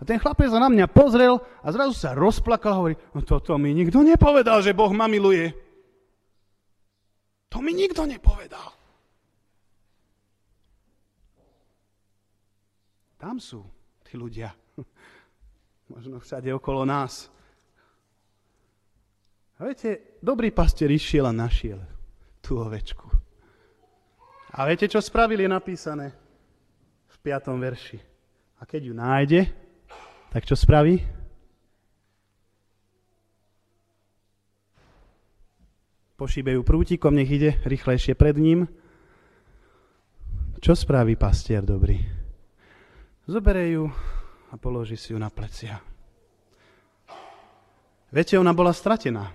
A 0.00 0.02
ten 0.06 0.16
chlapec 0.22 0.48
sa 0.48 0.62
na 0.62 0.70
mňa 0.70 0.86
pozrel 0.86 1.42
a 1.60 1.68
zrazu 1.74 1.92
sa 1.98 2.14
rozplakal 2.14 2.72
a 2.72 2.78
hovorí, 2.78 2.94
no 3.10 3.26
toto 3.26 3.58
mi 3.58 3.74
nikto 3.74 4.00
nepovedal, 4.06 4.62
že 4.62 4.70
Boh 4.70 4.94
ma 4.94 5.10
miluje. 5.10 5.50
To 7.50 7.58
mi 7.58 7.74
nikto 7.74 8.06
nepovedal. 8.06 8.79
Tam 13.20 13.36
sú 13.36 13.60
tí 14.00 14.16
ľudia. 14.16 14.48
Možno 15.92 16.16
všade 16.24 16.48
okolo 16.56 16.88
nás. 16.88 17.28
A 19.60 19.68
viete, 19.68 20.16
dobrý 20.24 20.48
pastier 20.48 20.88
išiel 20.88 21.28
a 21.28 21.36
našiel 21.36 21.84
tú 22.40 22.56
ovečku. 22.56 23.12
A 24.56 24.64
viete, 24.64 24.88
čo 24.88 25.04
spravili, 25.04 25.44
je 25.44 25.52
napísané 25.52 26.16
v 27.12 27.16
5. 27.20 27.60
verši. 27.60 28.00
A 28.56 28.64
keď 28.64 28.80
ju 28.88 28.94
nájde, 28.96 29.40
tak 30.32 30.48
čo 30.48 30.56
spraví? 30.56 31.04
Pošíbe 36.16 36.56
ju 36.56 36.64
prútikom, 36.64 37.12
nech 37.12 37.28
ide 37.28 37.60
rýchlejšie 37.68 38.16
pred 38.16 38.36
ním. 38.40 38.64
Čo 40.60 40.72
spraví 40.72 41.16
pastier 41.20 41.64
dobrý? 41.64 42.19
Zoberie 43.30 43.78
ju 43.78 43.86
a 44.50 44.58
položí 44.58 44.98
si 44.98 45.14
ju 45.14 45.18
na 45.22 45.30
plecia. 45.30 45.78
Viete, 48.10 48.34
ona 48.34 48.50
bola 48.50 48.74
stratená. 48.74 49.30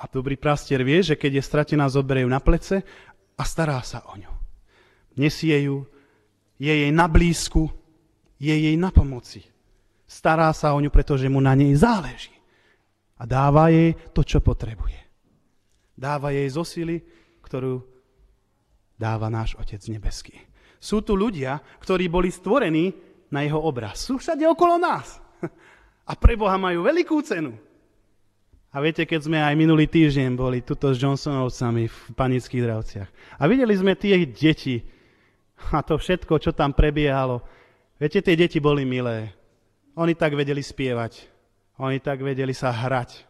A 0.00 0.08
dobrý 0.08 0.40
prastier 0.40 0.80
vie, 0.80 1.04
že 1.04 1.12
keď 1.12 1.36
je 1.36 1.44
stratená, 1.44 1.92
zoberie 1.92 2.24
ju 2.24 2.32
na 2.32 2.40
plece 2.40 2.80
a 3.36 3.42
stará 3.44 3.84
sa 3.84 4.00
o 4.08 4.16
ňu. 4.16 4.32
Nesie 5.20 5.60
ju, 5.68 5.84
je 6.56 6.72
jej 6.72 6.88
na 6.88 7.04
blízku, 7.04 7.68
je 8.40 8.56
jej 8.56 8.76
na 8.80 8.88
pomoci. 8.88 9.44
Stará 10.08 10.48
sa 10.56 10.72
o 10.72 10.80
ňu, 10.80 10.88
pretože 10.88 11.28
mu 11.28 11.44
na 11.44 11.52
nej 11.52 11.76
záleží. 11.76 12.32
A 13.20 13.28
dáva 13.28 13.68
jej 13.68 13.92
to, 14.16 14.24
čo 14.24 14.40
potrebuje. 14.40 15.04
Dáva 15.92 16.32
jej 16.32 16.48
zo 16.48 16.64
sily, 16.64 17.04
ktorú 17.44 17.84
dáva 18.96 19.28
náš 19.28 19.52
Otec 19.60 19.84
nebeský. 19.92 20.55
Sú 20.76 21.02
tu 21.02 21.16
ľudia, 21.16 21.58
ktorí 21.80 22.06
boli 22.06 22.28
stvorení 22.30 22.92
na 23.32 23.42
jeho 23.42 23.58
obraz. 23.58 24.06
Sú 24.06 24.20
všade 24.20 24.46
okolo 24.46 24.78
nás. 24.78 25.18
A 26.10 26.12
pre 26.14 26.38
Boha 26.38 26.54
majú 26.54 26.86
veľkú 26.86 27.18
cenu. 27.26 27.56
A 28.76 28.84
viete, 28.84 29.08
keď 29.08 29.20
sme 29.24 29.40
aj 29.40 29.56
minulý 29.56 29.88
týždeň 29.88 30.36
boli 30.36 30.60
tuto 30.60 30.92
s 30.92 31.00
Johnsonovcami 31.00 31.88
v 31.88 31.98
panických 32.12 32.62
dravciach. 32.62 33.08
A 33.40 33.48
videli 33.48 33.72
sme 33.72 33.96
tie 33.96 34.20
deti 34.28 34.84
a 35.72 35.80
to 35.80 35.96
všetko, 35.96 36.36
čo 36.36 36.52
tam 36.52 36.76
prebiehalo. 36.76 37.40
Viete, 37.96 38.20
tie 38.20 38.36
deti 38.36 38.60
boli 38.60 38.84
milé. 38.84 39.32
Oni 39.96 40.12
tak 40.12 40.36
vedeli 40.36 40.60
spievať. 40.60 41.24
Oni 41.80 42.04
tak 42.04 42.20
vedeli 42.20 42.52
sa 42.52 42.68
hrať. 42.68 43.24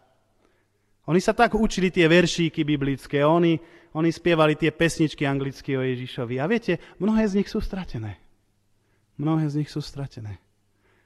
Oni 1.06 1.22
sa 1.22 1.32
tak 1.32 1.54
učili 1.54 1.94
tie 1.94 2.10
veršíky 2.10 2.66
biblické. 2.66 3.22
Oni, 3.22 3.54
oni 3.94 4.10
spievali 4.10 4.58
tie 4.58 4.74
pesničky 4.74 5.22
anglicky 5.22 5.78
o 5.78 5.82
Ježišovi. 5.82 6.42
A 6.42 6.50
viete, 6.50 6.82
mnohé 6.98 7.30
z 7.30 7.42
nich 7.42 7.48
sú 7.48 7.62
stratené. 7.62 8.18
Mnohé 9.16 9.46
z 9.48 9.62
nich 9.62 9.70
sú 9.70 9.78
stratené. 9.78 10.42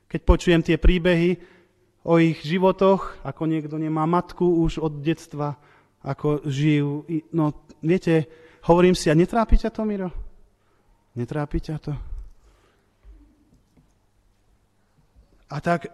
Keď 0.08 0.20
počujem 0.24 0.64
tie 0.64 0.80
príbehy, 0.80 1.38
o 2.04 2.16
ich 2.16 2.40
životoch, 2.40 3.20
ako 3.20 3.42
niekto 3.44 3.76
nemá 3.76 4.08
matku 4.08 4.64
už 4.64 4.80
od 4.80 5.04
detstva, 5.04 5.60
ako 6.00 6.48
žijú. 6.48 7.04
No, 7.36 7.52
viete, 7.84 8.24
hovorím 8.64 8.96
si, 8.96 9.12
a 9.12 9.18
netrápi 9.18 9.60
ťa 9.60 9.68
to, 9.68 9.84
Miro? 9.84 10.08
Netrápi 11.12 11.60
ťa 11.60 11.76
to? 11.76 11.92
A 15.50 15.56
tak 15.60 15.92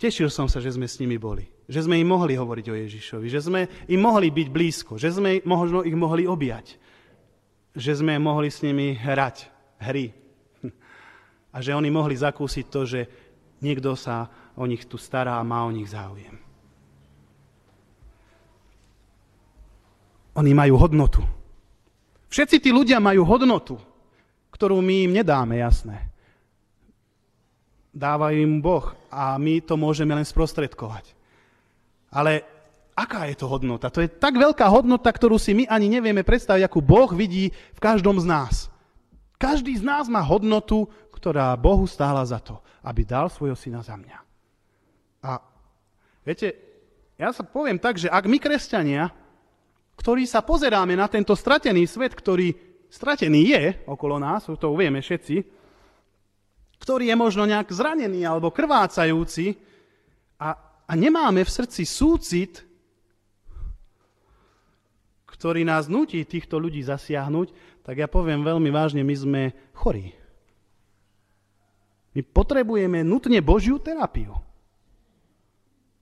tešil 0.00 0.32
som 0.32 0.48
sa, 0.48 0.64
že 0.64 0.72
sme 0.72 0.88
s 0.88 0.96
nimi 0.96 1.20
boli. 1.20 1.44
Že 1.68 1.86
sme 1.86 2.00
im 2.00 2.08
mohli 2.08 2.34
hovoriť 2.34 2.66
o 2.72 2.78
Ježišovi. 2.80 3.26
Že 3.28 3.40
sme 3.44 3.60
im 3.86 4.00
mohli 4.00 4.32
byť 4.32 4.48
blízko. 4.48 4.96
Že 4.96 5.20
sme 5.20 5.30
možno 5.44 5.84
ich 5.84 5.94
mohli 5.94 6.24
objať. 6.24 6.80
Že 7.76 8.02
sme 8.02 8.16
mohli 8.16 8.48
s 8.48 8.64
nimi 8.64 8.96
hrať 8.96 9.52
hry. 9.84 10.16
A 11.54 11.60
že 11.60 11.76
oni 11.76 11.92
mohli 11.92 12.16
zakúsiť 12.16 12.66
to, 12.72 12.80
že 12.88 13.00
niekto 13.60 13.92
sa 13.94 14.26
o 14.56 14.64
nich 14.66 14.88
tu 14.88 14.98
stará 14.98 15.38
a 15.38 15.46
má 15.46 15.62
o 15.62 15.70
nich 15.70 15.88
záujem. 15.88 16.36
Oni 20.34 20.52
majú 20.56 20.80
hodnotu. 20.80 21.22
Všetci 22.30 22.62
tí 22.62 22.70
ľudia 22.70 23.02
majú 23.02 23.26
hodnotu, 23.26 23.76
ktorú 24.54 24.78
my 24.78 25.10
im 25.10 25.12
nedáme, 25.18 25.58
jasné. 25.58 26.09
Dávajú 27.90 28.36
im 28.38 28.62
Boh 28.62 28.94
a 29.10 29.34
my 29.34 29.58
to 29.66 29.74
môžeme 29.74 30.14
len 30.14 30.22
sprostredkovať. 30.22 31.10
Ale 32.14 32.46
aká 32.94 33.26
je 33.26 33.36
to 33.38 33.50
hodnota? 33.50 33.90
To 33.90 34.02
je 34.02 34.10
tak 34.10 34.38
veľká 34.38 34.66
hodnota, 34.70 35.10
ktorú 35.10 35.38
si 35.38 35.54
my 35.54 35.66
ani 35.66 35.90
nevieme 35.90 36.22
predstaviť, 36.22 36.62
akú 36.66 36.78
Boh 36.82 37.10
vidí 37.10 37.50
v 37.50 37.80
každom 37.82 38.18
z 38.22 38.26
nás. 38.30 38.54
Každý 39.40 39.74
z 39.80 39.82
nás 39.82 40.06
má 40.06 40.20
hodnotu, 40.20 40.86
ktorá 41.10 41.56
Bohu 41.58 41.88
stála 41.88 42.22
za 42.22 42.38
to, 42.38 42.60
aby 42.84 43.02
dal 43.02 43.26
svojho 43.32 43.56
syna 43.56 43.80
za 43.80 43.96
mňa. 43.96 44.18
A 45.24 45.40
viete, 46.22 46.54
ja 47.20 47.32
sa 47.34 47.44
poviem 47.44 47.76
tak, 47.76 48.00
že 48.00 48.08
ak 48.08 48.24
my 48.24 48.38
kresťania, 48.40 49.12
ktorí 50.00 50.24
sa 50.24 50.40
pozeráme 50.40 50.96
na 50.96 51.04
tento 51.12 51.36
stratený 51.36 51.84
svet, 51.84 52.16
ktorý 52.16 52.56
stratený 52.88 53.40
je 53.52 53.64
okolo 53.84 54.16
nás, 54.16 54.48
to 54.48 54.68
vieme 54.72 55.04
všetci, 55.04 55.59
ktorý 56.80 57.12
je 57.12 57.16
možno 57.16 57.44
nejak 57.44 57.68
zranený 57.68 58.24
alebo 58.24 58.48
krvácajúci 58.48 59.60
a, 60.40 60.56
a 60.88 60.92
nemáme 60.96 61.44
v 61.44 61.54
srdci 61.54 61.84
súcit, 61.84 62.64
ktorý 65.28 65.64
nás 65.64 65.88
nutí 65.88 66.20
týchto 66.24 66.60
ľudí 66.60 66.84
zasiahnuť, 66.84 67.80
tak 67.80 67.96
ja 67.96 68.08
poviem 68.08 68.44
veľmi 68.44 68.68
vážne, 68.68 69.00
my 69.00 69.16
sme 69.16 69.42
chorí. 69.72 70.12
My 72.12 72.20
potrebujeme 72.20 73.00
nutne 73.00 73.40
Božiu 73.40 73.80
terapiu. 73.80 74.36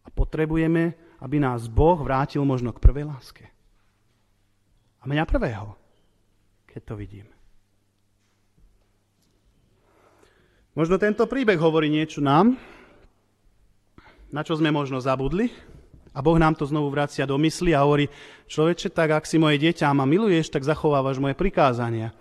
A 0.02 0.08
potrebujeme, 0.10 0.96
aby 1.22 1.36
nás 1.38 1.70
Boh 1.70 2.00
vrátil 2.00 2.42
možno 2.42 2.74
k 2.74 2.82
prvej 2.82 3.06
láske. 3.06 3.44
A 4.98 5.06
mňa 5.06 5.22
prvého, 5.28 5.78
keď 6.66 6.82
to 6.82 6.94
vidím. 6.98 7.38
Možno 10.78 10.94
tento 10.94 11.26
príbeh 11.26 11.58
hovorí 11.58 11.90
niečo 11.90 12.22
nám, 12.22 12.54
na 14.30 14.46
čo 14.46 14.54
sme 14.54 14.70
možno 14.70 15.02
zabudli, 15.02 15.50
a 16.14 16.22
Boh 16.22 16.38
nám 16.38 16.54
to 16.54 16.70
znovu 16.70 16.86
vracia 16.94 17.26
do 17.26 17.34
mysli 17.34 17.74
a 17.74 17.82
hovorí, 17.82 18.06
človeče, 18.46 18.94
tak 18.94 19.10
ak 19.10 19.26
si 19.26 19.42
moje 19.42 19.58
dieťa 19.58 19.90
ma 19.90 20.06
miluješ, 20.06 20.54
tak 20.54 20.62
zachovávaš 20.62 21.18
moje 21.18 21.34
prikázania. 21.34 22.14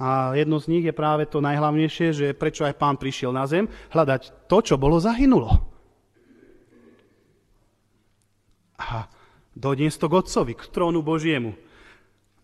A 0.00 0.32
jedno 0.32 0.56
z 0.56 0.72
nich 0.72 0.84
je 0.88 0.96
práve 0.96 1.28
to 1.28 1.44
najhlavnejšie, 1.44 2.16
že 2.16 2.26
prečo 2.32 2.64
aj 2.64 2.80
pán 2.80 2.96
prišiel 2.96 3.28
na 3.28 3.44
zem, 3.44 3.68
hľadať 3.92 4.48
to, 4.48 4.58
čo 4.64 4.80
bolo 4.80 4.96
zahynulo. 4.96 5.52
A 8.80 9.04
Doniesť 9.56 10.04
to 10.04 10.06
k 10.12 10.16
Otcovi, 10.20 10.52
k 10.52 10.68
trónu 10.68 11.00
Božiemu. 11.00 11.56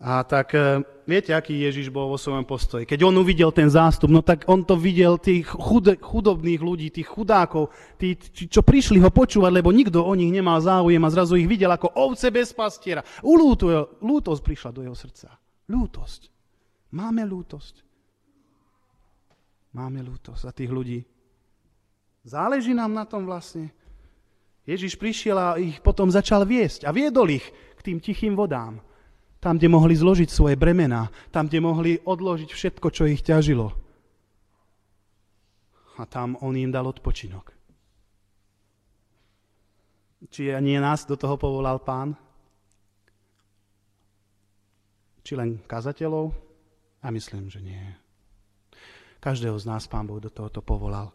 A 0.03 0.19
tak 0.27 0.51
e, 0.51 0.83
viete, 1.07 1.31
aký 1.31 1.63
Ježiš 1.63 1.87
bol 1.87 2.11
vo 2.11 2.19
svojom 2.19 2.43
postoji. 2.43 2.83
Keď 2.83 3.07
on 3.07 3.15
uvidel 3.23 3.55
ten 3.55 3.71
zástup, 3.71 4.11
no 4.11 4.19
tak 4.19 4.43
on 4.51 4.67
to 4.67 4.75
videl 4.75 5.15
tých 5.15 5.47
chud, 5.47 5.95
chudobných 5.95 6.59
ľudí, 6.59 6.91
tých 6.91 7.07
chudákov, 7.07 7.71
tí, 7.95 8.19
čo 8.51 8.59
prišli 8.59 8.99
ho 8.99 9.07
počúvať, 9.07 9.63
lebo 9.63 9.71
nikto 9.71 10.03
o 10.03 10.11
nich 10.11 10.27
nemal 10.27 10.59
záujem 10.59 10.99
a 10.99 11.07
zrazu 11.07 11.39
ich 11.39 11.47
videl 11.47 11.71
ako 11.71 11.95
ovce 11.95 12.35
bez 12.35 12.51
pastiera. 12.51 12.99
Ulúto, 13.23 13.95
lútosť 14.03 14.43
prišla 14.43 14.69
do 14.75 14.83
jeho 14.83 14.97
srdca. 14.97 15.39
Lútosť. 15.71 16.27
Máme 16.91 17.23
lútosť. 17.23 17.75
Máme 19.71 20.03
lútosť 20.03 20.41
za 20.43 20.51
tých 20.51 20.67
ľudí. 20.67 20.99
Záleží 22.27 22.75
nám 22.75 22.91
na 22.91 23.07
tom 23.07 23.23
vlastne. 23.23 23.71
Ježiš 24.67 24.99
prišiel 24.99 25.39
a 25.39 25.55
ich 25.55 25.79
potom 25.79 26.11
začal 26.11 26.43
viesť 26.43 26.83
a 26.83 26.91
viedol 26.91 27.31
ich 27.31 27.47
k 27.79 27.79
tým 27.79 28.03
tichým 28.03 28.35
vodám 28.35 28.83
tam, 29.43 29.59
kde 29.59 29.67
mohli 29.67 29.91
zložiť 29.91 30.31
svoje 30.31 30.55
bremená, 30.55 31.11
tam, 31.27 31.51
kde 31.51 31.59
mohli 31.59 31.91
odložiť 31.99 32.47
všetko, 32.47 32.87
čo 32.87 33.03
ich 33.11 33.19
ťažilo. 33.19 33.75
A 35.99 36.07
tam 36.07 36.39
on 36.39 36.55
im 36.55 36.71
dal 36.71 36.87
odpočinok. 36.87 37.51
Či 40.31 40.55
nie 40.63 40.79
nás 40.79 41.03
do 41.03 41.19
toho 41.19 41.35
povolal 41.35 41.83
pán? 41.83 42.15
Či 45.27 45.35
len 45.35 45.59
kazateľov? 45.67 46.31
A 47.03 47.11
myslím, 47.11 47.51
že 47.51 47.59
nie. 47.59 47.83
Každého 49.19 49.59
z 49.59 49.67
nás 49.67 49.83
pán 49.91 50.07
Boh 50.07 50.23
do 50.23 50.31
tohoto 50.31 50.63
povolal. 50.63 51.11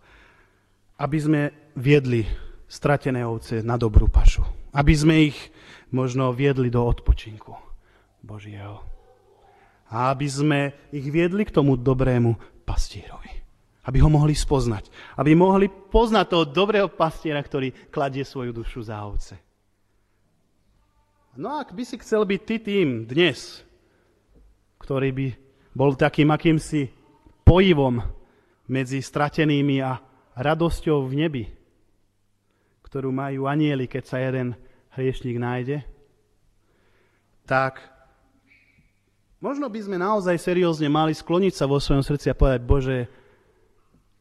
Aby 1.00 1.16
sme 1.16 1.42
viedli 1.80 2.28
stratené 2.68 3.24
ovce 3.24 3.64
na 3.64 3.80
dobrú 3.80 4.12
pašu. 4.12 4.44
Aby 4.76 4.92
sme 4.92 5.14
ich 5.32 5.38
možno 5.88 6.28
viedli 6.36 6.68
do 6.68 6.84
odpočinku. 6.84 7.67
Božieho. 8.22 8.82
A 9.88 10.12
aby 10.12 10.28
sme 10.28 10.60
ich 10.92 11.08
viedli 11.08 11.48
k 11.48 11.54
tomu 11.54 11.78
dobrému 11.80 12.36
pastierovi. 12.68 13.32
Aby 13.88 14.04
ho 14.04 14.12
mohli 14.12 14.36
spoznať. 14.36 14.92
Aby 15.16 15.32
mohli 15.32 15.72
poznať 15.72 16.26
toho 16.28 16.44
dobrého 16.44 16.92
pastiera, 16.92 17.40
ktorý 17.40 17.88
kladie 17.88 18.20
svoju 18.20 18.52
dušu 18.52 18.84
za 18.84 19.00
ovce. 19.00 19.40
No 21.38 21.56
ak 21.56 21.72
by 21.72 21.82
si 21.86 21.96
chcel 22.02 22.28
byť 22.28 22.40
ty 22.44 22.56
tým 22.60 22.88
dnes, 23.08 23.64
ktorý 24.82 25.08
by 25.14 25.26
bol 25.72 25.94
takým 25.94 26.28
akýmsi 26.34 26.90
pojivom 27.46 28.02
medzi 28.68 29.00
stratenými 29.00 29.80
a 29.80 29.96
radosťou 30.36 31.06
v 31.06 31.12
nebi, 31.14 31.44
ktorú 32.84 33.08
majú 33.14 33.48
anieli, 33.48 33.88
keď 33.88 34.04
sa 34.04 34.18
jeden 34.20 34.58
hriešník 34.96 35.36
nájde, 35.38 35.86
tak 37.48 37.80
Možno 39.38 39.70
by 39.70 39.78
sme 39.78 40.02
naozaj 40.02 40.34
seriózne 40.34 40.90
mali 40.90 41.14
skloniť 41.14 41.54
sa 41.54 41.70
vo 41.70 41.78
svojom 41.78 42.02
srdci 42.02 42.26
a 42.26 42.38
povedať, 42.38 42.60
Bože, 42.66 42.96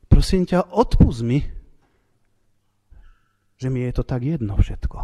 prosím 0.06 0.46
ťa, 0.46 0.70
odpust 0.70 1.26
mi, 1.26 1.42
že 3.58 3.74
mi 3.74 3.82
je 3.82 3.92
to 3.98 4.06
tak 4.06 4.22
jedno 4.22 4.54
všetko. 4.54 4.98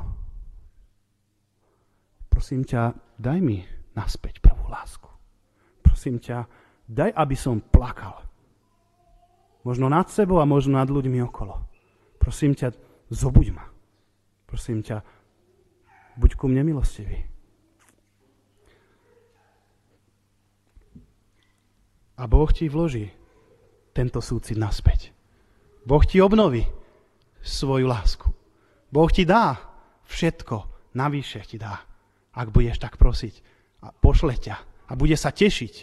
Prosím 2.30 2.62
ťa, 2.62 2.94
daj 3.18 3.40
mi 3.42 3.66
naspäť 3.98 4.38
prvú 4.38 4.70
lásku. 4.70 5.10
Prosím 5.82 6.22
ťa, 6.22 6.46
daj, 6.86 7.10
aby 7.10 7.34
som 7.34 7.58
plakal. 7.58 8.22
Možno 9.66 9.90
nad 9.90 10.14
sebou 10.14 10.38
a 10.38 10.46
možno 10.46 10.78
nad 10.78 10.94
ľuďmi 10.94 11.26
okolo. 11.26 11.58
Prosím 12.22 12.54
ťa, 12.54 12.70
zobuď 13.10 13.48
ma. 13.58 13.66
Prosím 14.46 14.86
ťa, 14.86 15.02
buď 16.22 16.38
ku 16.38 16.46
mne 16.46 16.62
milostivý. 16.70 17.33
A 22.18 22.30
Boh 22.30 22.50
ti 22.54 22.70
vloží 22.70 23.10
tento 23.94 24.22
súcit 24.22 24.58
naspäť. 24.58 25.14
Boh 25.84 26.02
ti 26.06 26.22
obnoví 26.22 26.64
svoju 27.42 27.90
lásku. 27.90 28.30
Boh 28.94 29.10
ti 29.10 29.26
dá 29.26 29.58
všetko, 30.06 30.90
navyše 30.94 31.42
ti 31.44 31.58
dá, 31.58 31.82
ak 32.38 32.54
budeš 32.54 32.78
tak 32.78 32.96
prosiť. 33.02 33.42
A 33.84 33.92
pošle 33.92 34.38
ťa 34.38 34.56
a 34.88 34.92
bude 34.94 35.18
sa 35.18 35.34
tešiť 35.34 35.74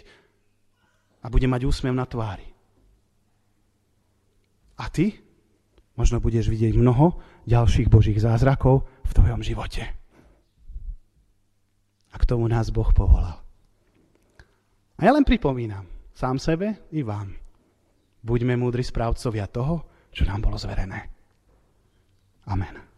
a 1.21 1.29
bude 1.29 1.45
mať 1.45 1.61
úsmev 1.67 1.93
na 1.93 2.07
tvári. 2.07 2.47
A 4.81 4.89
ty 4.89 5.13
možno 5.93 6.17
budeš 6.17 6.49
vidieť 6.49 6.73
mnoho 6.73 7.21
ďalších 7.45 7.91
Božích 7.91 8.17
zázrakov 8.17 8.89
v 9.05 9.11
tvojom 9.13 9.45
živote. 9.45 9.85
A 12.11 12.15
k 12.17 12.27
tomu 12.27 12.49
nás 12.49 12.73
Boh 12.73 12.89
povolal. 12.89 13.37
A 14.97 15.01
ja 15.05 15.13
len 15.13 15.25
pripomínam, 15.25 15.85
sám 16.21 16.37
sebe 16.37 16.77
i 16.93 17.01
vám. 17.01 17.33
Buďme 18.21 18.53
múdri 18.53 18.85
správcovia 18.85 19.49
toho, 19.49 19.89
čo 20.13 20.21
nám 20.29 20.45
bolo 20.45 20.53
zverené. 20.53 21.09
Amen. 22.45 22.90